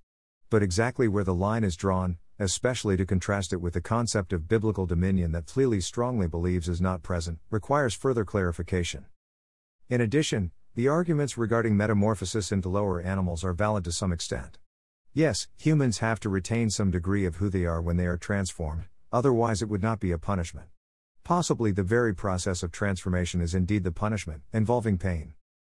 But 0.50 0.62
exactly 0.62 1.08
where 1.08 1.24
the 1.24 1.34
line 1.34 1.62
is 1.62 1.76
drawn, 1.76 2.18
especially 2.38 2.96
to 2.96 3.06
contrast 3.06 3.52
it 3.52 3.60
with 3.60 3.74
the 3.74 3.80
concept 3.80 4.32
of 4.32 4.48
biblical 4.48 4.86
dominion 4.86 5.32
that 5.32 5.46
Tlili 5.46 5.82
strongly 5.82 6.26
believes 6.26 6.68
is 6.68 6.80
not 6.80 7.02
present, 7.02 7.38
requires 7.50 7.94
further 7.94 8.24
clarification. 8.24 9.06
In 9.88 10.00
addition, 10.00 10.50
the 10.74 10.88
arguments 10.88 11.38
regarding 11.38 11.76
metamorphosis 11.76 12.50
into 12.50 12.68
lower 12.68 13.00
animals 13.00 13.44
are 13.44 13.52
valid 13.52 13.84
to 13.84 13.92
some 13.92 14.12
extent. 14.12 14.58
Yes, 15.12 15.46
humans 15.56 15.98
have 15.98 16.18
to 16.20 16.28
retain 16.28 16.70
some 16.70 16.90
degree 16.90 17.24
of 17.24 17.36
who 17.36 17.48
they 17.48 17.64
are 17.64 17.80
when 17.80 17.96
they 17.96 18.06
are 18.06 18.16
transformed, 18.16 18.86
otherwise, 19.12 19.62
it 19.62 19.68
would 19.68 19.82
not 19.82 20.00
be 20.00 20.10
a 20.10 20.18
punishment. 20.18 20.66
Possibly 21.22 21.70
the 21.70 21.84
very 21.84 22.14
process 22.14 22.62
of 22.62 22.72
transformation 22.72 23.40
is 23.40 23.54
indeed 23.54 23.84
the 23.84 23.92
punishment, 23.92 24.42
involving 24.52 24.98
pain. 24.98 25.34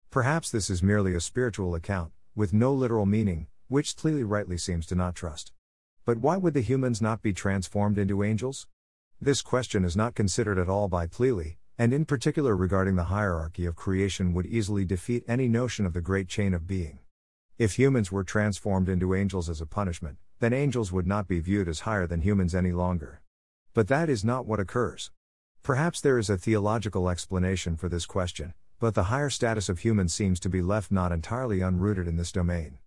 Perhaps 0.10 0.50
this 0.50 0.70
is 0.70 0.82
merely 0.82 1.14
a 1.14 1.22
spiritual 1.22 1.76
account, 1.76 2.12
with 2.36 2.52
no 2.52 2.74
literal 2.74 3.06
meaning, 3.06 3.48
which 3.68 3.96
Tlili 3.96 4.24
rightly 4.28 4.58
seems 4.58 4.88
to 4.88 4.96
not 4.96 5.14
trust. 5.14 5.52
But 6.08 6.20
why 6.20 6.38
would 6.38 6.54
the 6.54 6.62
humans 6.62 7.02
not 7.02 7.22
be 7.22 7.34
transformed 7.34 7.98
into 7.98 8.24
angels? 8.24 8.66
This 9.20 9.42
question 9.42 9.84
is 9.84 9.98
not 9.98 10.16
considered 10.16 10.58
at 10.58 10.70
all 10.70 10.88
by 10.88 11.06
Tlili, 11.06 11.58
and 11.78 11.92
in 11.92 12.06
particular 12.06 12.56
regarding 12.56 12.96
the 12.96 13.12
hierarchy 13.12 13.66
of 13.66 13.76
creation 13.76 14.32
would 14.32 14.46
easily 14.46 14.86
defeat 14.86 15.26
any 15.28 15.50
notion 15.50 15.86
of 15.86 15.92
the 15.92 16.00
great 16.00 16.30
chain 16.30 16.54
of 16.54 16.66
being. 16.66 17.00
If 17.58 17.78
humans 17.78 18.10
were 18.10 18.24
transformed 18.24 18.88
into 18.88 19.14
angels 19.14 19.50
as 19.50 19.60
a 19.60 19.66
punishment, 19.66 20.18
then 20.40 20.54
angels 20.54 20.94
would 20.94 21.08
not 21.08 21.28
be 21.28 21.42
viewed 21.42 21.68
as 21.68 21.82
higher 21.82 22.08
than 22.08 22.22
humans 22.22 22.56
any 22.56 22.72
longer. 22.72 23.22
But 23.74 23.90
that 23.90 24.08
is 24.08 24.24
not 24.24 24.46
what 24.46 24.62
occurs. 24.62 25.12
Perhaps 25.62 26.00
there 26.00 26.18
is 26.18 26.30
a 26.30 26.38
theological 26.38 27.10
explanation 27.10 27.76
for 27.76 27.90
this 27.90 28.06
question, 28.06 28.54
but 28.80 28.96
the 28.96 29.12
higher 29.12 29.30
status 29.30 29.68
of 29.68 29.80
humans 29.80 30.14
seems 30.14 30.40
to 30.40 30.50
be 30.50 30.62
left 30.62 30.90
not 30.90 31.12
entirely 31.12 31.60
unrooted 31.60 32.08
in 32.08 32.16
this 32.16 32.32
domain. 32.32 32.78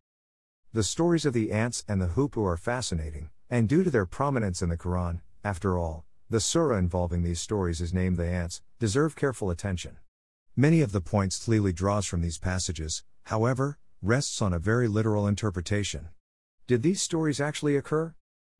The 0.72 0.84
stories 0.84 1.26
of 1.26 1.32
the 1.32 1.50
ants 1.50 1.82
and 1.88 2.00
the 2.00 2.14
hoopoe 2.14 2.44
are 2.44 2.56
fascinating, 2.56 3.30
and 3.48 3.68
due 3.68 3.82
to 3.82 3.90
their 3.90 4.06
prominence 4.06 4.62
in 4.62 4.68
the 4.68 4.76
Quran, 4.76 5.20
after 5.42 5.76
all, 5.76 6.04
the 6.28 6.38
surah 6.38 6.76
involving 6.76 7.24
these 7.24 7.40
stories 7.40 7.80
is 7.80 7.92
named 7.92 8.16
The 8.16 8.26
Ants, 8.26 8.62
deserve 8.78 9.16
careful 9.16 9.50
attention. 9.50 9.96
Many 10.54 10.80
of 10.80 10.92
the 10.92 11.00
points 11.00 11.44
Tlili 11.44 11.74
draws 11.74 12.06
from 12.06 12.20
these 12.20 12.38
passages, 12.38 13.02
however, 13.24 13.78
rests 14.00 14.40
on 14.40 14.52
a 14.52 14.60
very 14.60 14.86
literal 14.86 15.26
interpretation. 15.26 16.10
Did 16.68 16.84
these 16.84 17.02
stories 17.02 17.40
actually 17.40 17.76
occur? 17.76 18.14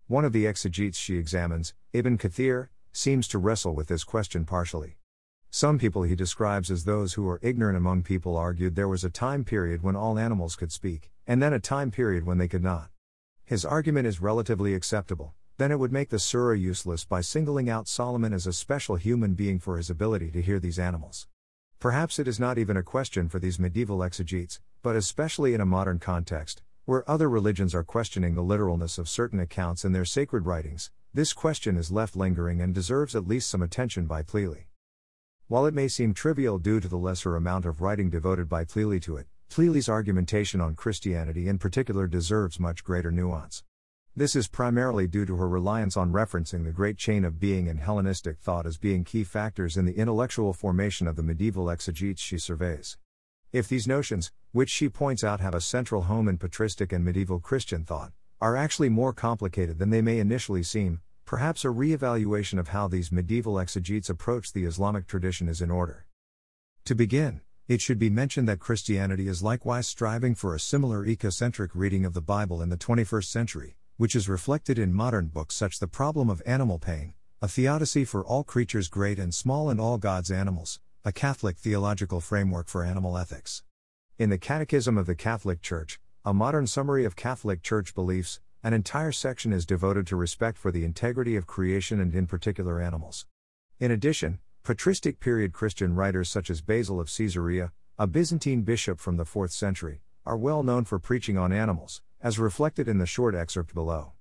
One 0.08 0.24
of 0.24 0.32
the 0.32 0.48
exegetes 0.48 0.98
she 0.98 1.14
examines, 1.14 1.74
Ibn 1.92 2.18
Kathir, 2.18 2.70
seems 2.92 3.28
to 3.28 3.38
wrestle 3.38 3.76
with 3.76 3.86
this 3.86 4.02
question 4.02 4.44
partially. 4.44 4.96
Some 5.52 5.80
people 5.80 6.04
he 6.04 6.14
describes 6.14 6.70
as 6.70 6.84
those 6.84 7.14
who 7.14 7.28
are 7.28 7.40
ignorant 7.42 7.76
among 7.76 8.04
people 8.04 8.36
argued 8.36 8.76
there 8.76 8.86
was 8.86 9.02
a 9.02 9.10
time 9.10 9.42
period 9.42 9.82
when 9.82 9.96
all 9.96 10.16
animals 10.16 10.54
could 10.54 10.70
speak, 10.70 11.10
and 11.26 11.42
then 11.42 11.52
a 11.52 11.58
time 11.58 11.90
period 11.90 12.24
when 12.24 12.38
they 12.38 12.46
could 12.46 12.62
not. 12.62 12.90
His 13.44 13.64
argument 13.64 14.06
is 14.06 14.20
relatively 14.20 14.74
acceptable, 14.74 15.34
then 15.58 15.72
it 15.72 15.80
would 15.80 15.92
make 15.92 16.10
the 16.10 16.20
surah 16.20 16.54
useless 16.54 17.04
by 17.04 17.20
singling 17.20 17.68
out 17.68 17.88
Solomon 17.88 18.32
as 18.32 18.46
a 18.46 18.52
special 18.52 18.94
human 18.94 19.34
being 19.34 19.58
for 19.58 19.76
his 19.76 19.90
ability 19.90 20.30
to 20.30 20.40
hear 20.40 20.60
these 20.60 20.78
animals. 20.78 21.26
Perhaps 21.80 22.20
it 22.20 22.28
is 22.28 22.38
not 22.38 22.56
even 22.56 22.76
a 22.76 22.84
question 22.84 23.28
for 23.28 23.40
these 23.40 23.58
medieval 23.58 24.04
exegetes, 24.04 24.60
but 24.82 24.94
especially 24.94 25.52
in 25.52 25.60
a 25.60 25.66
modern 25.66 25.98
context, 25.98 26.62
where 26.84 27.10
other 27.10 27.28
religions 27.28 27.74
are 27.74 27.82
questioning 27.82 28.36
the 28.36 28.42
literalness 28.42 28.98
of 28.98 29.08
certain 29.08 29.40
accounts 29.40 29.84
in 29.84 29.90
their 29.90 30.04
sacred 30.04 30.46
writings, 30.46 30.92
this 31.12 31.32
question 31.32 31.76
is 31.76 31.90
left 31.90 32.14
lingering 32.14 32.60
and 32.60 32.72
deserves 32.72 33.16
at 33.16 33.26
least 33.26 33.50
some 33.50 33.62
attention 33.62 34.06
by 34.06 34.22
Tlili. 34.22 34.66
While 35.50 35.66
it 35.66 35.74
may 35.74 35.88
seem 35.88 36.14
trivial 36.14 36.60
due 36.60 36.78
to 36.78 36.86
the 36.86 36.96
lesser 36.96 37.34
amount 37.34 37.66
of 37.66 37.80
writing 37.80 38.08
devoted 38.08 38.48
by 38.48 38.64
Tlili 38.64 39.02
to 39.02 39.16
it, 39.16 39.26
Tlili's 39.50 39.88
argumentation 39.88 40.60
on 40.60 40.76
Christianity 40.76 41.48
in 41.48 41.58
particular 41.58 42.06
deserves 42.06 42.60
much 42.60 42.84
greater 42.84 43.10
nuance. 43.10 43.64
This 44.14 44.36
is 44.36 44.46
primarily 44.46 45.08
due 45.08 45.26
to 45.26 45.34
her 45.34 45.48
reliance 45.48 45.96
on 45.96 46.12
referencing 46.12 46.62
the 46.62 46.70
great 46.70 46.98
chain 46.98 47.24
of 47.24 47.40
being 47.40 47.66
and 47.66 47.80
Hellenistic 47.80 48.38
thought 48.38 48.64
as 48.64 48.78
being 48.78 49.02
key 49.02 49.24
factors 49.24 49.76
in 49.76 49.86
the 49.86 49.98
intellectual 49.98 50.52
formation 50.52 51.08
of 51.08 51.16
the 51.16 51.24
medieval 51.24 51.68
exegetes 51.68 52.22
she 52.22 52.38
surveys. 52.38 52.96
If 53.50 53.66
these 53.66 53.88
notions, 53.88 54.30
which 54.52 54.70
she 54.70 54.88
points 54.88 55.24
out 55.24 55.40
have 55.40 55.56
a 55.56 55.60
central 55.60 56.02
home 56.02 56.28
in 56.28 56.38
patristic 56.38 56.92
and 56.92 57.04
medieval 57.04 57.40
Christian 57.40 57.84
thought, 57.84 58.12
are 58.40 58.56
actually 58.56 58.88
more 58.88 59.12
complicated 59.12 59.80
than 59.80 59.90
they 59.90 60.00
may 60.00 60.20
initially 60.20 60.62
seem, 60.62 61.00
perhaps 61.30 61.64
a 61.64 61.70
re 61.70 61.92
evaluation 61.92 62.58
of 62.58 62.70
how 62.70 62.88
these 62.88 63.12
medieval 63.12 63.60
exegetes 63.60 64.10
approach 64.10 64.52
the 64.52 64.64
Islamic 64.64 65.06
tradition 65.06 65.48
is 65.48 65.62
in 65.62 65.70
order. 65.70 66.04
To 66.86 66.94
begin, 66.96 67.40
it 67.68 67.80
should 67.80 68.00
be 68.00 68.10
mentioned 68.10 68.48
that 68.48 68.58
Christianity 68.58 69.28
is 69.28 69.40
likewise 69.40 69.86
striving 69.86 70.34
for 70.34 70.56
a 70.56 70.58
similar 70.58 71.06
ecocentric 71.06 71.68
reading 71.72 72.04
of 72.04 72.14
the 72.14 72.20
Bible 72.20 72.60
in 72.60 72.68
the 72.68 72.76
21st 72.76 73.26
century, 73.26 73.76
which 73.96 74.16
is 74.16 74.28
reflected 74.28 74.76
in 74.76 74.92
modern 74.92 75.28
books 75.28 75.54
such 75.54 75.74
as 75.74 75.78
The 75.78 75.86
Problem 75.86 76.28
of 76.28 76.42
Animal 76.44 76.80
Pain, 76.80 77.14
A 77.40 77.46
Theodicy 77.46 78.04
for 78.04 78.24
All 78.24 78.42
Creatures 78.42 78.88
Great 78.88 79.20
and 79.20 79.32
Small 79.32 79.70
and 79.70 79.80
All 79.80 79.98
God's 79.98 80.32
Animals, 80.32 80.80
a 81.04 81.12
Catholic 81.12 81.58
theological 81.58 82.20
framework 82.20 82.66
for 82.66 82.82
animal 82.82 83.16
ethics. 83.16 83.62
In 84.18 84.30
the 84.30 84.36
Catechism 84.36 84.98
of 84.98 85.06
the 85.06 85.14
Catholic 85.14 85.62
Church, 85.62 86.00
a 86.24 86.34
modern 86.34 86.66
summary 86.66 87.04
of 87.04 87.14
Catholic 87.14 87.62
Church 87.62 87.94
beliefs, 87.94 88.40
an 88.62 88.74
entire 88.74 89.10
section 89.10 89.54
is 89.54 89.64
devoted 89.64 90.06
to 90.06 90.16
respect 90.16 90.58
for 90.58 90.70
the 90.70 90.84
integrity 90.84 91.34
of 91.34 91.46
creation 91.46 91.98
and 91.98 92.14
in 92.14 92.26
particular 92.26 92.78
animals. 92.78 93.24
In 93.78 93.90
addition, 93.90 94.38
patristic 94.62 95.18
period 95.18 95.54
Christian 95.54 95.94
writers 95.94 96.28
such 96.28 96.50
as 96.50 96.60
Basil 96.60 97.00
of 97.00 97.08
Caesarea, 97.08 97.72
a 97.98 98.06
Byzantine 98.06 98.60
bishop 98.60 99.00
from 99.00 99.16
the 99.16 99.24
4th 99.24 99.52
century, 99.52 100.02
are 100.26 100.36
well 100.36 100.62
known 100.62 100.84
for 100.84 100.98
preaching 100.98 101.38
on 101.38 101.52
animals, 101.52 102.02
as 102.20 102.38
reflected 102.38 102.86
in 102.86 102.98
the 102.98 103.06
short 103.06 103.34
excerpt 103.34 103.72
below. 103.72 104.12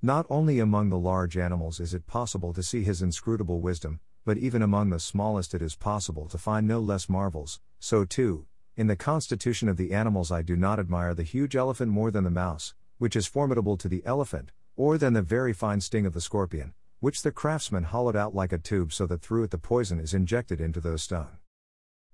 Not 0.00 0.26
only 0.30 0.60
among 0.60 0.90
the 0.90 0.98
large 0.98 1.36
animals 1.36 1.80
is 1.80 1.92
it 1.92 2.06
possible 2.06 2.52
to 2.52 2.62
see 2.62 2.84
his 2.84 3.02
inscrutable 3.02 3.60
wisdom, 3.60 3.98
but 4.24 4.38
even 4.38 4.62
among 4.62 4.90
the 4.90 5.00
smallest 5.00 5.54
it 5.54 5.62
is 5.62 5.74
possible 5.74 6.28
to 6.28 6.38
find 6.38 6.68
no 6.68 6.78
less 6.78 7.08
marvels, 7.08 7.60
so 7.80 8.04
too, 8.04 8.46
in 8.76 8.86
the 8.86 8.94
constitution 8.94 9.68
of 9.68 9.76
the 9.76 9.92
animals 9.92 10.30
I 10.30 10.42
do 10.42 10.54
not 10.54 10.78
admire 10.78 11.14
the 11.14 11.24
huge 11.24 11.56
elephant 11.56 11.90
more 11.90 12.12
than 12.12 12.22
the 12.22 12.30
mouse, 12.30 12.74
which 12.98 13.16
is 13.16 13.26
formidable 13.26 13.76
to 13.76 13.88
the 13.88 14.04
elephant, 14.04 14.52
or 14.76 14.98
than 14.98 15.12
the 15.12 15.22
very 15.22 15.52
fine 15.52 15.80
sting 15.80 16.06
of 16.06 16.12
the 16.12 16.20
scorpion, 16.20 16.74
which 17.00 17.22
the 17.22 17.32
craftsman 17.32 17.84
hollowed 17.84 18.16
out 18.16 18.34
like 18.34 18.52
a 18.52 18.58
tube 18.58 18.92
so 18.92 19.06
that 19.06 19.22
through 19.22 19.44
it 19.44 19.50
the 19.50 19.58
poison 19.58 20.00
is 20.00 20.14
injected 20.14 20.60
into 20.60 20.80
those 20.80 21.02
stung. 21.02 21.38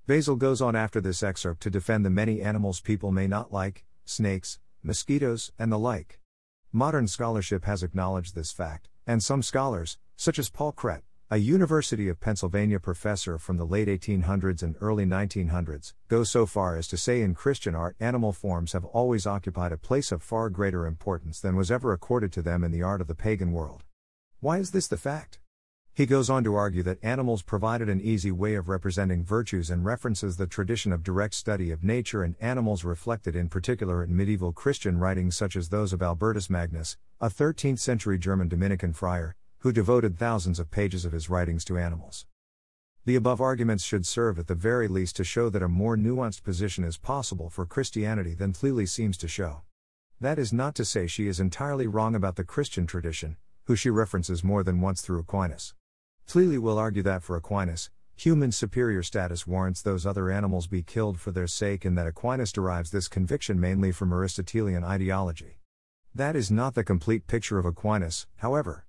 Basil 0.06 0.36
goes 0.36 0.60
on 0.60 0.74
after 0.74 1.00
this 1.00 1.22
excerpt 1.22 1.62
to 1.62 1.70
defend 1.70 2.04
the 2.04 2.10
many 2.10 2.40
animals 2.40 2.80
people 2.80 3.12
may 3.12 3.26
not 3.26 3.52
like 3.52 3.84
snakes, 4.04 4.58
mosquitoes, 4.82 5.52
and 5.58 5.70
the 5.70 5.78
like. 5.78 6.18
Modern 6.72 7.06
scholarship 7.06 7.64
has 7.64 7.82
acknowledged 7.82 8.34
this 8.34 8.50
fact, 8.50 8.88
and 9.06 9.22
some 9.22 9.42
scholars, 9.42 9.98
such 10.16 10.38
as 10.38 10.50
Paul 10.50 10.72
Cret, 10.72 11.02
a 11.32 11.38
University 11.38 12.10
of 12.10 12.20
Pennsylvania 12.20 12.78
professor 12.78 13.38
from 13.38 13.56
the 13.56 13.64
late 13.64 13.88
1800s 13.88 14.62
and 14.62 14.76
early 14.82 15.06
1900s, 15.06 15.94
goes 16.06 16.28
so 16.28 16.44
far 16.44 16.76
as 16.76 16.86
to 16.86 16.98
say 16.98 17.22
in 17.22 17.34
Christian 17.34 17.74
art 17.74 17.96
animal 17.98 18.34
forms 18.34 18.74
have 18.74 18.84
always 18.84 19.26
occupied 19.26 19.72
a 19.72 19.78
place 19.78 20.12
of 20.12 20.22
far 20.22 20.50
greater 20.50 20.86
importance 20.86 21.40
than 21.40 21.56
was 21.56 21.70
ever 21.70 21.94
accorded 21.94 22.32
to 22.32 22.42
them 22.42 22.62
in 22.62 22.70
the 22.70 22.82
art 22.82 23.00
of 23.00 23.06
the 23.06 23.14
pagan 23.14 23.50
world. 23.50 23.82
Why 24.40 24.58
is 24.58 24.72
this 24.72 24.86
the 24.86 24.98
fact? 24.98 25.38
He 25.94 26.04
goes 26.04 26.28
on 26.28 26.44
to 26.44 26.54
argue 26.54 26.82
that 26.82 27.02
animals 27.02 27.40
provided 27.40 27.88
an 27.88 28.02
easy 28.02 28.30
way 28.30 28.54
of 28.54 28.68
representing 28.68 29.24
virtues 29.24 29.70
and 29.70 29.86
references 29.86 30.36
the 30.36 30.46
tradition 30.46 30.92
of 30.92 31.02
direct 31.02 31.32
study 31.32 31.70
of 31.70 31.82
nature 31.82 32.22
and 32.22 32.34
animals 32.42 32.84
reflected 32.84 33.34
in 33.34 33.48
particular 33.48 34.04
in 34.04 34.14
medieval 34.14 34.52
Christian 34.52 34.98
writings 34.98 35.34
such 35.34 35.56
as 35.56 35.70
those 35.70 35.94
of 35.94 36.02
Albertus 36.02 36.50
Magnus, 36.50 36.98
a 37.22 37.30
13th 37.30 37.78
century 37.78 38.18
German 38.18 38.48
Dominican 38.48 38.92
friar, 38.92 39.34
who 39.62 39.72
devoted 39.72 40.18
thousands 40.18 40.58
of 40.58 40.72
pages 40.72 41.04
of 41.04 41.12
his 41.12 41.30
writings 41.30 41.64
to 41.64 41.78
animals. 41.78 42.26
The 43.04 43.14
above 43.14 43.40
arguments 43.40 43.84
should 43.84 44.04
serve 44.04 44.36
at 44.40 44.48
the 44.48 44.56
very 44.56 44.88
least 44.88 45.14
to 45.16 45.24
show 45.24 45.50
that 45.50 45.62
a 45.62 45.68
more 45.68 45.96
nuanced 45.96 46.42
position 46.42 46.82
is 46.82 46.96
possible 46.96 47.48
for 47.48 47.64
Christianity 47.64 48.34
than 48.34 48.52
Tlili 48.52 48.88
seems 48.88 49.16
to 49.18 49.28
show. 49.28 49.62
That 50.20 50.36
is 50.36 50.52
not 50.52 50.74
to 50.74 50.84
say 50.84 51.06
she 51.06 51.28
is 51.28 51.38
entirely 51.38 51.86
wrong 51.86 52.16
about 52.16 52.34
the 52.34 52.42
Christian 52.42 52.88
tradition, 52.88 53.36
who 53.66 53.76
she 53.76 53.88
references 53.88 54.42
more 54.42 54.64
than 54.64 54.80
once 54.80 55.00
through 55.00 55.20
Aquinas. 55.20 55.74
Tlili 56.26 56.58
will 56.58 56.76
argue 56.76 57.04
that 57.04 57.22
for 57.22 57.36
Aquinas, 57.36 57.88
human 58.16 58.50
superior 58.50 59.04
status 59.04 59.46
warrants 59.46 59.80
those 59.80 60.04
other 60.04 60.28
animals 60.28 60.66
be 60.66 60.82
killed 60.82 61.20
for 61.20 61.30
their 61.30 61.46
sake 61.46 61.84
and 61.84 61.96
that 61.96 62.08
Aquinas 62.08 62.50
derives 62.50 62.90
this 62.90 63.06
conviction 63.06 63.60
mainly 63.60 63.92
from 63.92 64.12
Aristotelian 64.12 64.82
ideology. 64.82 65.60
That 66.12 66.34
is 66.34 66.50
not 66.50 66.74
the 66.74 66.82
complete 66.82 67.28
picture 67.28 67.60
of 67.60 67.64
Aquinas, 67.64 68.26
however. 68.38 68.86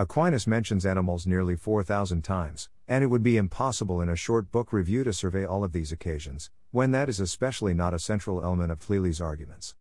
Aquinas 0.00 0.46
mentions 0.46 0.86
animals 0.86 1.26
nearly 1.26 1.54
4,000 1.54 2.22
times, 2.24 2.70
and 2.88 3.04
it 3.04 3.08
would 3.08 3.22
be 3.22 3.36
impossible 3.36 4.00
in 4.00 4.08
a 4.08 4.16
short 4.16 4.50
book 4.50 4.72
review 4.72 5.04
to 5.04 5.12
survey 5.12 5.44
all 5.44 5.62
of 5.62 5.72
these 5.72 5.92
occasions, 5.92 6.50
when 6.70 6.90
that 6.92 7.10
is 7.10 7.20
especially 7.20 7.74
not 7.74 7.92
a 7.92 7.98
central 7.98 8.42
element 8.42 8.72
of 8.72 8.78
Tlili's 8.78 9.20
arguments. 9.20 9.74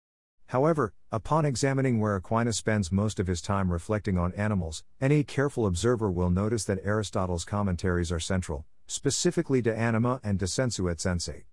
However, 0.48 0.92
upon 1.10 1.46
examining 1.46 2.02
where 2.02 2.18
Aquinas 2.18 2.58
spends 2.58 2.92
most 2.92 3.18
of 3.18 3.28
his 3.28 3.42
time 3.42 3.72
reflecting 3.72 4.18
on 4.18 4.34
animals, 4.34 4.84
any 5.00 5.24
careful 5.24 5.66
observer 5.66 6.12
will 6.12 6.30
notice 6.30 6.66
that 6.66 6.84
Aristotle's 6.84 7.46
commentaries 7.46 8.12
are 8.12 8.20
central, 8.20 8.66
specifically 8.88 9.62
De 9.62 9.74
Anima 9.74 10.20
and 10.22 10.38
De 10.38 10.48
Sensu 10.48 10.90
et 10.90 10.98
Sensato. 10.98 11.44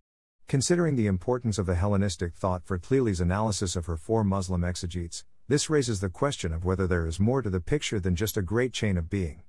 Considering 0.48 0.96
the 0.96 1.06
importance 1.06 1.56
of 1.56 1.66
the 1.66 1.76
Hellenistic 1.76 2.34
thought 2.34 2.64
for 2.64 2.80
Tlili's 2.80 3.20
analysis 3.20 3.76
of 3.76 3.86
her 3.86 3.96
four 3.96 4.24
Muslim 4.24 4.64
exegetes, 4.64 5.22
this 5.48 5.70
raises 5.70 6.00
the 6.00 6.08
question 6.08 6.52
of 6.52 6.64
whether 6.64 6.88
there 6.88 7.06
is 7.06 7.20
more 7.20 7.40
to 7.40 7.48
the 7.48 7.60
picture 7.60 8.00
than 8.00 8.16
just 8.16 8.36
a 8.36 8.42
great 8.42 8.72
chain 8.72 8.96
of 8.96 9.08
being. 9.08 9.42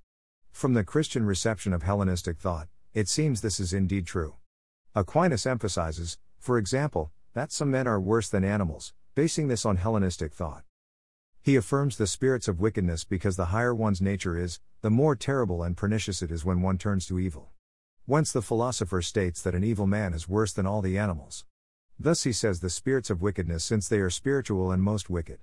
From 0.51 0.75
the 0.75 0.83
Christian 0.83 1.25
reception 1.25 1.73
of 1.73 1.81
Hellenistic 1.81 2.37
thought, 2.37 2.67
it 2.93 3.09
seems 3.09 3.41
this 3.41 3.59
is 3.59 3.73
indeed 3.73 4.05
true. 4.05 4.35
Aquinas 4.93 5.47
emphasizes, 5.47 6.19
for 6.37 6.59
example, 6.59 7.11
that 7.33 7.51
some 7.51 7.71
men 7.71 7.87
are 7.87 7.99
worse 7.99 8.29
than 8.29 8.43
animals, 8.43 8.93
basing 9.15 9.47
this 9.47 9.65
on 9.65 9.77
Hellenistic 9.77 10.33
thought. 10.33 10.63
He 11.41 11.55
affirms 11.55 11.97
the 11.97 12.05
spirits 12.05 12.47
of 12.47 12.59
wickedness 12.59 13.03
because 13.03 13.35
the 13.35 13.45
higher 13.45 13.73
one's 13.73 14.01
nature 14.01 14.37
is, 14.37 14.59
the 14.81 14.91
more 14.91 15.15
terrible 15.15 15.63
and 15.63 15.75
pernicious 15.75 16.21
it 16.21 16.29
is 16.29 16.45
when 16.45 16.61
one 16.61 16.77
turns 16.77 17.07
to 17.07 17.17
evil. 17.17 17.49
Whence 18.05 18.31
the 18.31 18.43
philosopher 18.43 19.01
states 19.01 19.41
that 19.41 19.55
an 19.55 19.63
evil 19.63 19.87
man 19.87 20.13
is 20.13 20.29
worse 20.29 20.53
than 20.53 20.67
all 20.67 20.83
the 20.83 20.97
animals. 20.97 21.45
Thus 21.99 22.23
he 22.23 22.33
says 22.33 22.59
the 22.59 22.69
spirits 22.69 23.09
of 23.09 23.23
wickedness 23.23 23.63
since 23.63 23.87
they 23.87 23.97
are 23.97 24.11
spiritual 24.11 24.71
and 24.71 24.83
most 24.83 25.09
wicked. 25.09 25.39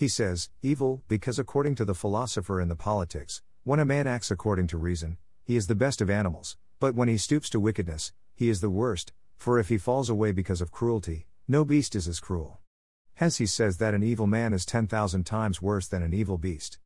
He 0.00 0.08
says, 0.08 0.48
evil, 0.62 1.02
because 1.08 1.38
according 1.38 1.74
to 1.74 1.84
the 1.84 1.94
philosopher 1.94 2.58
in 2.58 2.68
the 2.68 2.74
politics, 2.74 3.42
when 3.64 3.78
a 3.78 3.84
man 3.84 4.06
acts 4.06 4.30
according 4.30 4.66
to 4.68 4.78
reason, 4.78 5.18
he 5.44 5.56
is 5.56 5.66
the 5.66 5.74
best 5.74 6.00
of 6.00 6.08
animals, 6.08 6.56
but 6.78 6.94
when 6.94 7.08
he 7.08 7.18
stoops 7.18 7.50
to 7.50 7.60
wickedness, 7.60 8.14
he 8.34 8.48
is 8.48 8.62
the 8.62 8.70
worst, 8.70 9.12
for 9.36 9.58
if 9.58 9.68
he 9.68 9.76
falls 9.76 10.08
away 10.08 10.32
because 10.32 10.62
of 10.62 10.72
cruelty, 10.72 11.26
no 11.46 11.66
beast 11.66 11.94
is 11.94 12.08
as 12.08 12.18
cruel. 12.18 12.60
Hence 13.16 13.36
he 13.36 13.44
says 13.44 13.76
that 13.76 13.92
an 13.92 14.02
evil 14.02 14.26
man 14.26 14.54
is 14.54 14.64
10,000 14.64 15.24
times 15.24 15.60
worse 15.60 15.86
than 15.86 16.02
an 16.02 16.14
evil 16.14 16.38
beast. 16.38 16.78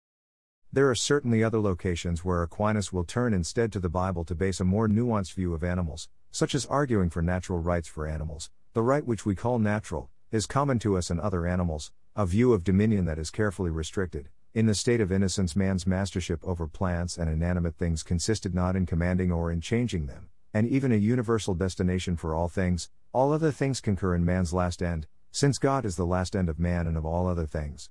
There 0.73 0.91
are 0.91 0.97
certainly 0.97 1.45
other 1.45 1.61
locations 1.61 2.25
where 2.25 2.43
Aquinas 2.43 2.93
will 2.93 3.05
turn 3.05 3.33
instead 3.33 3.71
to 3.75 3.79
the 3.79 3.89
Bible 3.89 4.25
to 4.25 4.35
base 4.35 4.59
a 4.59 4.65
more 4.65 4.89
nuanced 4.89 5.35
view 5.35 5.55
of 5.55 5.63
animals, 5.63 6.09
such 6.33 6.53
as 6.53 6.67
arguing 6.67 7.11
for 7.11 7.23
natural 7.23 7.61
rights 7.61 7.87
for 7.87 8.09
animals. 8.09 8.51
The 8.73 8.83
right 8.83 9.07
which 9.07 9.25
we 9.25 9.37
call 9.37 9.61
natural 9.61 10.11
is 10.33 10.47
common 10.47 10.81
to 10.81 10.97
us 10.97 11.11
and 11.11 11.21
other 11.21 11.47
animals, 11.47 11.93
a 12.17 12.25
view 12.25 12.53
of 12.53 12.63
dominion 12.63 13.07
that 13.07 13.19
is 13.19 13.31
carefully 13.31 13.71
restricted. 13.71 14.29
In 14.55 14.67
the 14.67 14.75
state 14.75 15.01
of 15.01 15.11
innocence, 15.11 15.57
man's 15.57 15.85
mastership 15.85 16.39
over 16.45 16.69
plants 16.69 17.19
and 17.19 17.29
inanimate 17.29 17.75
things 17.75 18.05
consisted 18.05 18.55
not 18.55 18.77
in 18.77 18.87
commanding 18.87 19.33
or 19.33 19.51
in 19.51 19.61
changing 19.61 20.07
them, 20.07 20.29
and 20.53 20.69
even 20.69 20.93
a 20.93 20.97
universal 20.97 21.55
destination 21.55 22.17
for 22.17 22.33
all 22.33 22.49
things, 22.49 22.89
all 23.13 23.33
other 23.33 23.51
things 23.51 23.81
concur 23.81 24.15
in 24.15 24.25
man's 24.25 24.55
last 24.55 24.81
end, 24.81 25.09
since 25.33 25.59
God 25.59 25.85
is 25.85 25.97
the 25.97 26.07
last 26.07 26.37
end 26.37 26.49
of 26.49 26.61
man 26.61 26.87
and 26.87 26.97
of 26.97 27.05
all 27.05 27.27
other 27.27 27.47
things. 27.47 27.91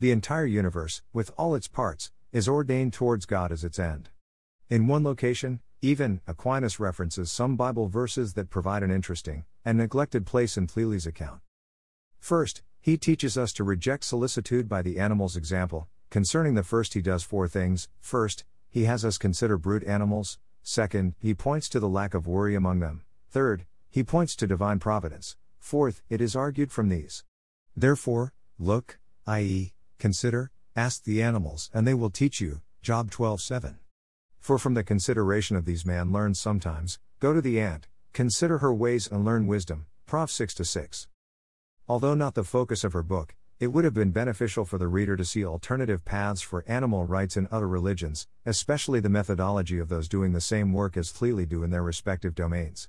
The 0.00 0.10
entire 0.10 0.46
universe, 0.46 1.02
with 1.12 1.30
all 1.36 1.54
its 1.54 1.68
parts, 1.68 2.10
is 2.32 2.48
ordained 2.48 2.92
towards 2.92 3.24
God 3.24 3.52
as 3.52 3.62
its 3.62 3.78
end. 3.78 4.10
In 4.68 4.88
one 4.88 5.04
location, 5.04 5.60
even, 5.80 6.22
Aquinas 6.26 6.80
references 6.80 7.30
some 7.30 7.56
Bible 7.56 7.86
verses 7.86 8.34
that 8.34 8.50
provide 8.50 8.82
an 8.82 8.90
interesting 8.90 9.44
and 9.64 9.78
neglected 9.78 10.26
place 10.26 10.56
in 10.56 10.66
Tlili's 10.66 11.06
account. 11.06 11.40
First, 12.18 12.62
he 12.80 12.96
teaches 12.96 13.36
us 13.36 13.52
to 13.52 13.64
reject 13.64 14.04
solicitude 14.04 14.68
by 14.68 14.82
the 14.82 14.98
animal's 14.98 15.36
example. 15.36 15.88
Concerning 16.10 16.54
the 16.54 16.62
first, 16.62 16.94
he 16.94 17.02
does 17.02 17.22
four 17.22 17.46
things. 17.46 17.88
First, 18.00 18.44
he 18.70 18.84
has 18.84 19.04
us 19.04 19.18
consider 19.18 19.58
brute 19.58 19.84
animals. 19.84 20.38
Second, 20.62 21.14
he 21.18 21.34
points 21.34 21.68
to 21.68 21.80
the 21.80 21.88
lack 21.88 22.14
of 22.14 22.26
worry 22.26 22.54
among 22.54 22.80
them. 22.80 23.02
Third, 23.30 23.66
he 23.90 24.02
points 24.02 24.34
to 24.36 24.46
divine 24.46 24.78
providence. 24.78 25.36
Fourth, 25.58 26.02
it 26.08 26.20
is 26.20 26.34
argued 26.34 26.72
from 26.72 26.88
these. 26.88 27.24
Therefore, 27.76 28.32
look, 28.58 28.98
i.e., 29.26 29.72
consider, 29.98 30.50
ask 30.74 31.04
the 31.04 31.22
animals, 31.22 31.70
and 31.74 31.86
they 31.86 31.94
will 31.94 32.10
teach 32.10 32.40
you. 32.40 32.60
Job 32.82 33.10
12:7. 33.10 33.76
For 34.38 34.58
from 34.58 34.74
the 34.74 34.82
consideration 34.82 35.54
of 35.54 35.66
these 35.66 35.84
man 35.84 36.12
learns 36.12 36.40
sometimes, 36.40 36.98
go 37.18 37.34
to 37.34 37.42
the 37.42 37.60
ant, 37.60 37.88
consider 38.14 38.58
her 38.58 38.72
ways 38.72 39.06
and 39.06 39.24
learn 39.24 39.46
wisdom. 39.46 39.86
Prov 40.06 40.30
6 40.30 40.54
6. 40.54 41.06
Although 41.90 42.14
not 42.14 42.36
the 42.36 42.44
focus 42.44 42.84
of 42.84 42.92
her 42.92 43.02
book, 43.02 43.34
it 43.58 43.66
would 43.66 43.82
have 43.82 43.94
been 43.94 44.12
beneficial 44.12 44.64
for 44.64 44.78
the 44.78 44.86
reader 44.86 45.16
to 45.16 45.24
see 45.24 45.44
alternative 45.44 46.04
paths 46.04 46.40
for 46.40 46.62
animal 46.68 47.04
rights 47.04 47.36
in 47.36 47.48
other 47.50 47.66
religions, 47.66 48.28
especially 48.46 49.00
the 49.00 49.08
methodology 49.08 49.80
of 49.80 49.88
those 49.88 50.08
doing 50.08 50.32
the 50.32 50.40
same 50.40 50.72
work 50.72 50.96
as 50.96 51.10
Tlili 51.10 51.48
do 51.48 51.64
in 51.64 51.70
their 51.70 51.82
respective 51.82 52.32
domains. 52.36 52.88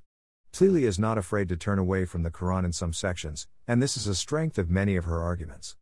Tlili 0.53 0.83
is 0.83 0.99
not 0.99 1.17
afraid 1.17 1.49
to 1.49 1.57
turn 1.57 1.79
away 1.79 2.05
from 2.05 2.21
the 2.21 2.29
Quran 2.29 2.63
in 2.63 2.73
some 2.73 2.93
sections, 2.93 3.47
and 3.67 3.81
this 3.81 3.97
is 3.97 4.05
a 4.05 4.13
strength 4.13 4.59
of 4.59 4.69
many 4.69 4.95
of 4.95 5.05
her 5.05 5.19
arguments. 5.19 5.77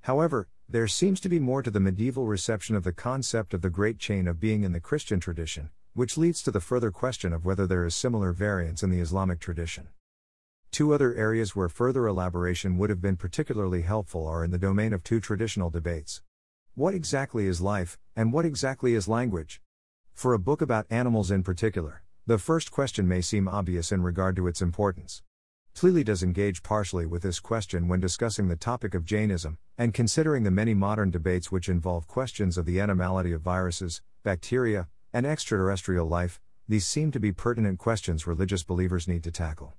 However, 0.00 0.48
there 0.68 0.88
seems 0.88 1.20
to 1.20 1.28
be 1.28 1.38
more 1.38 1.62
to 1.62 1.70
the 1.70 1.78
medieval 1.78 2.26
reception 2.26 2.74
of 2.74 2.82
the 2.82 2.92
concept 2.92 3.54
of 3.54 3.62
the 3.62 3.70
great 3.70 4.00
chain 4.00 4.26
of 4.26 4.40
being 4.40 4.64
in 4.64 4.72
the 4.72 4.80
Christian 4.80 5.20
tradition, 5.20 5.70
which 5.92 6.18
leads 6.18 6.42
to 6.42 6.50
the 6.50 6.58
further 6.58 6.90
question 6.90 7.32
of 7.32 7.44
whether 7.44 7.68
there 7.68 7.84
is 7.84 7.94
similar 7.94 8.32
variance 8.32 8.82
in 8.82 8.90
the 8.90 8.98
Islamic 8.98 9.38
tradition. 9.38 9.90
Two 10.74 10.92
other 10.92 11.14
areas 11.14 11.54
where 11.54 11.68
further 11.68 12.08
elaboration 12.08 12.76
would 12.78 12.90
have 12.90 13.00
been 13.00 13.14
particularly 13.14 13.82
helpful 13.82 14.26
are 14.26 14.42
in 14.42 14.50
the 14.50 14.58
domain 14.58 14.92
of 14.92 15.04
two 15.04 15.20
traditional 15.20 15.70
debates. 15.70 16.20
What 16.74 16.94
exactly 16.94 17.46
is 17.46 17.60
life, 17.60 17.96
and 18.16 18.32
what 18.32 18.44
exactly 18.44 18.94
is 18.94 19.06
language? 19.06 19.62
For 20.14 20.34
a 20.34 20.38
book 20.40 20.60
about 20.60 20.88
animals 20.90 21.30
in 21.30 21.44
particular, 21.44 22.02
the 22.26 22.38
first 22.38 22.72
question 22.72 23.06
may 23.06 23.20
seem 23.20 23.46
obvious 23.46 23.92
in 23.92 24.02
regard 24.02 24.34
to 24.34 24.48
its 24.48 24.60
importance. 24.60 25.22
Tlili 25.76 26.04
does 26.04 26.24
engage 26.24 26.64
partially 26.64 27.06
with 27.06 27.22
this 27.22 27.38
question 27.38 27.86
when 27.86 28.00
discussing 28.00 28.48
the 28.48 28.56
topic 28.56 28.94
of 28.96 29.04
Jainism, 29.04 29.58
and 29.78 29.94
considering 29.94 30.42
the 30.42 30.50
many 30.50 30.74
modern 30.74 31.12
debates 31.12 31.52
which 31.52 31.68
involve 31.68 32.08
questions 32.08 32.58
of 32.58 32.66
the 32.66 32.80
animality 32.80 33.30
of 33.30 33.42
viruses, 33.42 34.02
bacteria, 34.24 34.88
and 35.12 35.24
extraterrestrial 35.24 36.08
life, 36.08 36.40
these 36.66 36.84
seem 36.84 37.12
to 37.12 37.20
be 37.20 37.30
pertinent 37.30 37.78
questions 37.78 38.26
religious 38.26 38.64
believers 38.64 39.06
need 39.06 39.22
to 39.22 39.30
tackle. 39.30 39.76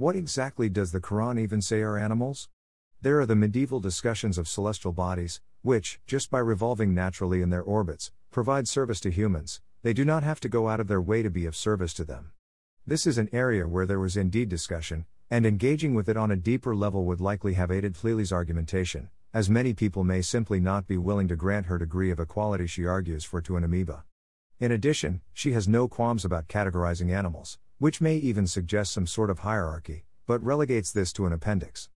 What 0.00 0.16
exactly 0.16 0.70
does 0.70 0.92
the 0.92 1.00
Quran 1.02 1.38
even 1.38 1.60
say 1.60 1.82
are 1.82 1.98
animals? 1.98 2.48
There 3.02 3.20
are 3.20 3.26
the 3.26 3.36
medieval 3.36 3.80
discussions 3.80 4.38
of 4.38 4.48
celestial 4.48 4.92
bodies, 4.92 5.42
which, 5.60 6.00
just 6.06 6.30
by 6.30 6.38
revolving 6.38 6.94
naturally 6.94 7.42
in 7.42 7.50
their 7.50 7.60
orbits, 7.60 8.10
provide 8.30 8.66
service 8.66 8.98
to 9.00 9.10
humans, 9.10 9.60
they 9.82 9.92
do 9.92 10.06
not 10.06 10.22
have 10.22 10.40
to 10.40 10.48
go 10.48 10.70
out 10.70 10.80
of 10.80 10.88
their 10.88 11.02
way 11.02 11.22
to 11.22 11.28
be 11.28 11.44
of 11.44 11.54
service 11.54 11.92
to 11.92 12.04
them. 12.06 12.32
This 12.86 13.06
is 13.06 13.18
an 13.18 13.28
area 13.30 13.68
where 13.68 13.84
there 13.84 14.00
was 14.00 14.16
indeed 14.16 14.48
discussion, 14.48 15.04
and 15.30 15.44
engaging 15.44 15.92
with 15.92 16.08
it 16.08 16.16
on 16.16 16.30
a 16.30 16.34
deeper 16.34 16.74
level 16.74 17.04
would 17.04 17.20
likely 17.20 17.52
have 17.52 17.70
aided 17.70 17.92
Tlili's 17.92 18.32
argumentation, 18.32 19.10
as 19.34 19.50
many 19.50 19.74
people 19.74 20.02
may 20.02 20.22
simply 20.22 20.60
not 20.60 20.86
be 20.86 20.96
willing 20.96 21.28
to 21.28 21.36
grant 21.36 21.66
her 21.66 21.76
degree 21.76 22.10
of 22.10 22.18
equality 22.18 22.66
she 22.66 22.86
argues 22.86 23.22
for 23.22 23.42
to 23.42 23.58
an 23.58 23.64
amoeba. 23.64 24.04
In 24.60 24.72
addition, 24.72 25.20
she 25.34 25.52
has 25.52 25.68
no 25.68 25.88
qualms 25.88 26.24
about 26.24 26.48
categorizing 26.48 27.14
animals, 27.14 27.58
which 27.80 27.98
may 27.98 28.14
even 28.14 28.46
suggest 28.46 28.92
some 28.92 29.06
sort 29.06 29.30
of 29.30 29.38
hierarchy, 29.38 30.04
but 30.26 30.44
relegates 30.44 30.92
this 30.92 31.14
to 31.14 31.24
an 31.24 31.32
appendix. 31.32 31.88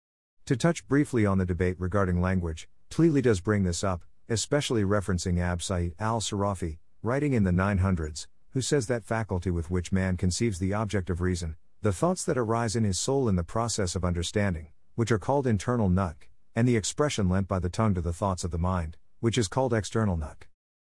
To 0.47 0.57
touch 0.57 0.89
briefly 0.89 1.27
on 1.27 1.37
the 1.37 1.45
debate 1.45 1.77
regarding 1.79 2.23
language, 2.23 2.71
Tlili 2.91 3.21
does 3.21 3.43
bring 3.43 3.65
this 3.65 3.85
up, 3.85 4.03
especially 4.31 4.83
referencing 4.83 5.39
Abu 5.39 5.61
Said 5.61 5.93
al 6.01 6.23
Sirafi, 6.23 6.79
writing 7.03 7.35
in 7.35 7.45
the 7.45 7.51
900s, 7.51 8.29
who 8.53 8.63
says 8.63 8.87
that 8.87 9.05
faculty 9.05 9.51
with 9.51 9.71
which 9.71 9.93
man 9.93 10.17
conceives 10.17 10.59
the 10.59 10.73
object 10.73 11.11
of 11.11 11.21
reason, 11.21 11.57
the 11.83 11.93
thoughts 11.93 12.25
that 12.25 12.39
arise 12.39 12.75
in 12.75 12.85
his 12.85 12.99
soul 12.99 13.29
in 13.29 13.37
the 13.37 13.45
process 13.45 13.95
of 13.95 14.07
understanding, 14.07 14.69
which 14.95 15.13
are 15.13 15.19
called 15.19 15.47
internal 15.47 15.91
nutq, 15.91 16.15
and 16.57 16.67
the 16.67 16.79
expression 16.79 17.29
lent 17.29 17.47
by 17.47 17.59
the 17.59 17.69
tongue 17.69 17.93
to 17.93 18.01
the 18.01 18.15
thoughts 18.15 18.43
of 18.43 18.51
the 18.51 18.57
mind, 18.57 18.97
which 19.21 19.37
is 19.37 19.49
called 19.49 19.75
external 19.75 20.17
nutq. 20.17 20.45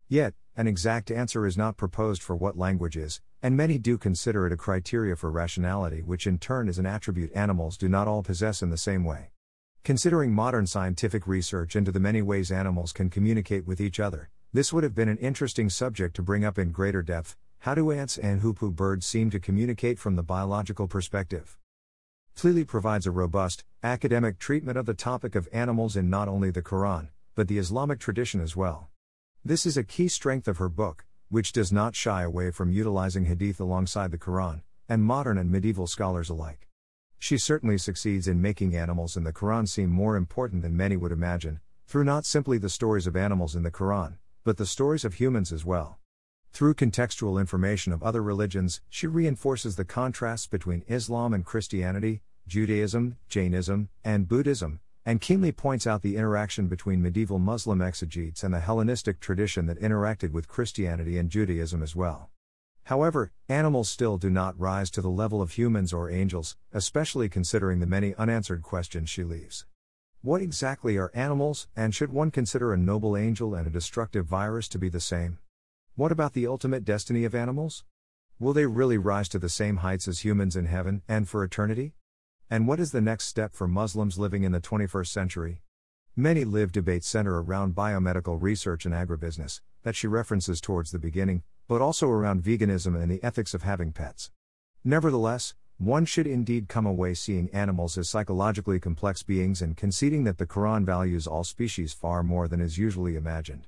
Yet, 0.09 0.33
an 0.57 0.67
exact 0.67 1.09
answer 1.09 1.45
is 1.45 1.57
not 1.57 1.77
proposed 1.77 2.21
for 2.21 2.35
what 2.35 2.57
language 2.57 2.97
is, 2.97 3.21
and 3.43 3.57
many 3.57 3.77
do 3.77 3.97
consider 3.97 4.45
it 4.45 4.53
a 4.53 4.57
criteria 4.57 5.15
for 5.15 5.31
rationality, 5.31 6.01
which 6.01 6.27
in 6.27 6.37
turn 6.37 6.69
is 6.69 6.77
an 6.77 6.85
attribute 6.85 7.31
animals 7.33 7.75
do 7.75 7.89
not 7.89 8.07
all 8.07 8.21
possess 8.21 8.61
in 8.61 8.69
the 8.69 8.77
same 8.77 9.03
way. 9.03 9.31
Considering 9.83 10.31
modern 10.31 10.67
scientific 10.67 11.25
research 11.25 11.75
into 11.75 11.91
the 11.91 11.99
many 11.99 12.21
ways 12.21 12.51
animals 12.51 12.93
can 12.93 13.09
communicate 13.09 13.65
with 13.65 13.81
each 13.81 13.99
other, 13.99 14.29
this 14.53 14.71
would 14.71 14.83
have 14.83 14.93
been 14.93 15.09
an 15.09 15.17
interesting 15.17 15.69
subject 15.69 16.15
to 16.15 16.21
bring 16.21 16.45
up 16.45 16.59
in 16.59 16.71
greater 16.71 17.01
depth. 17.01 17.35
How 17.59 17.73
do 17.73 17.91
ants 17.91 18.17
and 18.17 18.41
hoopoe 18.41 18.69
birds 18.69 19.05
seem 19.05 19.31
to 19.31 19.39
communicate 19.39 19.97
from 19.97 20.15
the 20.15 20.23
biological 20.23 20.87
perspective? 20.87 21.57
Tlili 22.35 22.65
provides 22.67 23.07
a 23.07 23.11
robust, 23.11 23.63
academic 23.81 24.37
treatment 24.37 24.77
of 24.77 24.85
the 24.85 24.93
topic 24.93 25.35
of 25.35 25.49
animals 25.51 25.95
in 25.95 26.09
not 26.09 26.27
only 26.27 26.51
the 26.51 26.61
Quran, 26.61 27.09
but 27.33 27.47
the 27.47 27.57
Islamic 27.57 27.99
tradition 27.99 28.39
as 28.39 28.55
well. 28.55 28.89
This 29.43 29.65
is 29.65 29.77
a 29.77 29.83
key 29.83 30.07
strength 30.07 30.47
of 30.47 30.57
her 30.57 30.69
book, 30.69 31.05
which 31.31 31.53
does 31.53 31.71
not 31.71 31.95
shy 31.95 32.23
away 32.23 32.51
from 32.51 32.73
utilizing 32.73 33.25
Hadith 33.25 33.61
alongside 33.61 34.11
the 34.11 34.17
Quran, 34.17 34.61
and 34.89 35.01
modern 35.01 35.37
and 35.37 35.49
medieval 35.49 35.87
scholars 35.87 36.29
alike. 36.29 36.67
She 37.17 37.37
certainly 37.37 37.77
succeeds 37.77 38.27
in 38.27 38.41
making 38.41 38.75
animals 38.75 39.15
in 39.15 39.23
the 39.23 39.31
Quran 39.31 39.65
seem 39.65 39.89
more 39.89 40.17
important 40.17 40.61
than 40.61 40.75
many 40.75 40.97
would 40.97 41.13
imagine, 41.13 41.61
through 41.87 42.03
not 42.03 42.25
simply 42.25 42.57
the 42.57 42.67
stories 42.67 43.07
of 43.07 43.15
animals 43.15 43.55
in 43.55 43.63
the 43.63 43.71
Quran, 43.71 44.17
but 44.43 44.57
the 44.57 44.65
stories 44.65 45.05
of 45.05 45.13
humans 45.13 45.53
as 45.53 45.63
well. 45.63 45.99
Through 46.51 46.73
contextual 46.73 47.39
information 47.39 47.93
of 47.93 48.03
other 48.03 48.21
religions, 48.21 48.81
she 48.89 49.07
reinforces 49.07 49.77
the 49.77 49.85
contrasts 49.85 50.47
between 50.47 50.83
Islam 50.89 51.33
and 51.33 51.45
Christianity, 51.45 52.23
Judaism, 52.45 53.15
Jainism, 53.29 53.87
and 54.03 54.27
Buddhism, 54.27 54.81
and 55.05 55.21
keenly 55.21 55.51
points 55.51 55.87
out 55.87 56.01
the 56.01 56.15
interaction 56.15 56.67
between 56.67 57.01
medieval 57.01 57.39
Muslim 57.39 57.81
exegetes 57.81 58.43
and 58.43 58.53
the 58.53 58.59
Hellenistic 58.59 59.19
tradition 59.19 59.65
that 59.65 59.81
interacted 59.81 60.31
with 60.31 60.47
Christianity 60.47 61.17
and 61.17 61.29
Judaism 61.29 61.81
as 61.81 61.95
well. 61.95 62.29
However, 62.85 63.31
animals 63.47 63.89
still 63.89 64.17
do 64.17 64.29
not 64.29 64.59
rise 64.59 64.91
to 64.91 65.01
the 65.01 65.09
level 65.09 65.41
of 65.41 65.51
humans 65.51 65.93
or 65.93 66.09
angels, 66.09 66.57
especially 66.73 67.29
considering 67.29 67.79
the 67.79 67.85
many 67.85 68.13
unanswered 68.15 68.61
questions 68.61 69.09
she 69.09 69.23
leaves. 69.23 69.65
What 70.21 70.41
exactly 70.41 70.97
are 70.97 71.11
animals, 71.15 71.67
and 71.75 71.95
should 71.95 72.11
one 72.11 72.29
consider 72.29 72.73
a 72.73 72.77
noble 72.77 73.17
angel 73.17 73.55
and 73.55 73.65
a 73.65 73.71
destructive 73.71 74.27
virus 74.27 74.67
to 74.69 74.77
be 74.77 74.89
the 74.89 74.99
same? 74.99 75.39
What 75.95 76.11
about 76.11 76.33
the 76.33 76.45
ultimate 76.45 76.85
destiny 76.85 77.23
of 77.23 77.33
animals? 77.33 77.83
Will 78.39 78.53
they 78.53 78.65
really 78.65 78.97
rise 78.97 79.29
to 79.29 79.39
the 79.39 79.49
same 79.49 79.77
heights 79.77 80.07
as 80.07 80.25
humans 80.25 80.55
in 80.55 80.65
heaven 80.65 81.01
and 81.07 81.27
for 81.27 81.43
eternity? 81.43 81.93
And 82.51 82.67
what 82.67 82.81
is 82.81 82.91
the 82.91 82.99
next 82.99 83.27
step 83.27 83.53
for 83.53 83.65
Muslims 83.65 84.19
living 84.19 84.43
in 84.43 84.51
the 84.51 84.59
21st 84.59 85.07
century? 85.07 85.61
Many 86.17 86.43
live 86.43 86.73
debates 86.73 87.07
center 87.07 87.41
around 87.41 87.75
biomedical 87.75 88.37
research 88.41 88.85
and 88.85 88.93
agribusiness, 88.93 89.61
that 89.83 89.95
she 89.95 90.05
references 90.05 90.59
towards 90.59 90.91
the 90.91 90.99
beginning, 90.99 91.43
but 91.69 91.79
also 91.79 92.09
around 92.09 92.43
veganism 92.43 93.01
and 93.01 93.09
the 93.09 93.23
ethics 93.23 93.53
of 93.53 93.63
having 93.63 93.93
pets. 93.93 94.31
Nevertheless, 94.83 95.55
one 95.77 96.03
should 96.03 96.27
indeed 96.27 96.67
come 96.67 96.85
away 96.85 97.13
seeing 97.13 97.49
animals 97.51 97.97
as 97.97 98.09
psychologically 98.09 98.81
complex 98.81 99.23
beings 99.23 99.61
and 99.61 99.77
conceding 99.77 100.25
that 100.25 100.37
the 100.37 100.45
Quran 100.45 100.85
values 100.85 101.27
all 101.27 101.45
species 101.45 101.93
far 101.93 102.21
more 102.21 102.49
than 102.49 102.59
is 102.59 102.77
usually 102.77 103.15
imagined. 103.15 103.67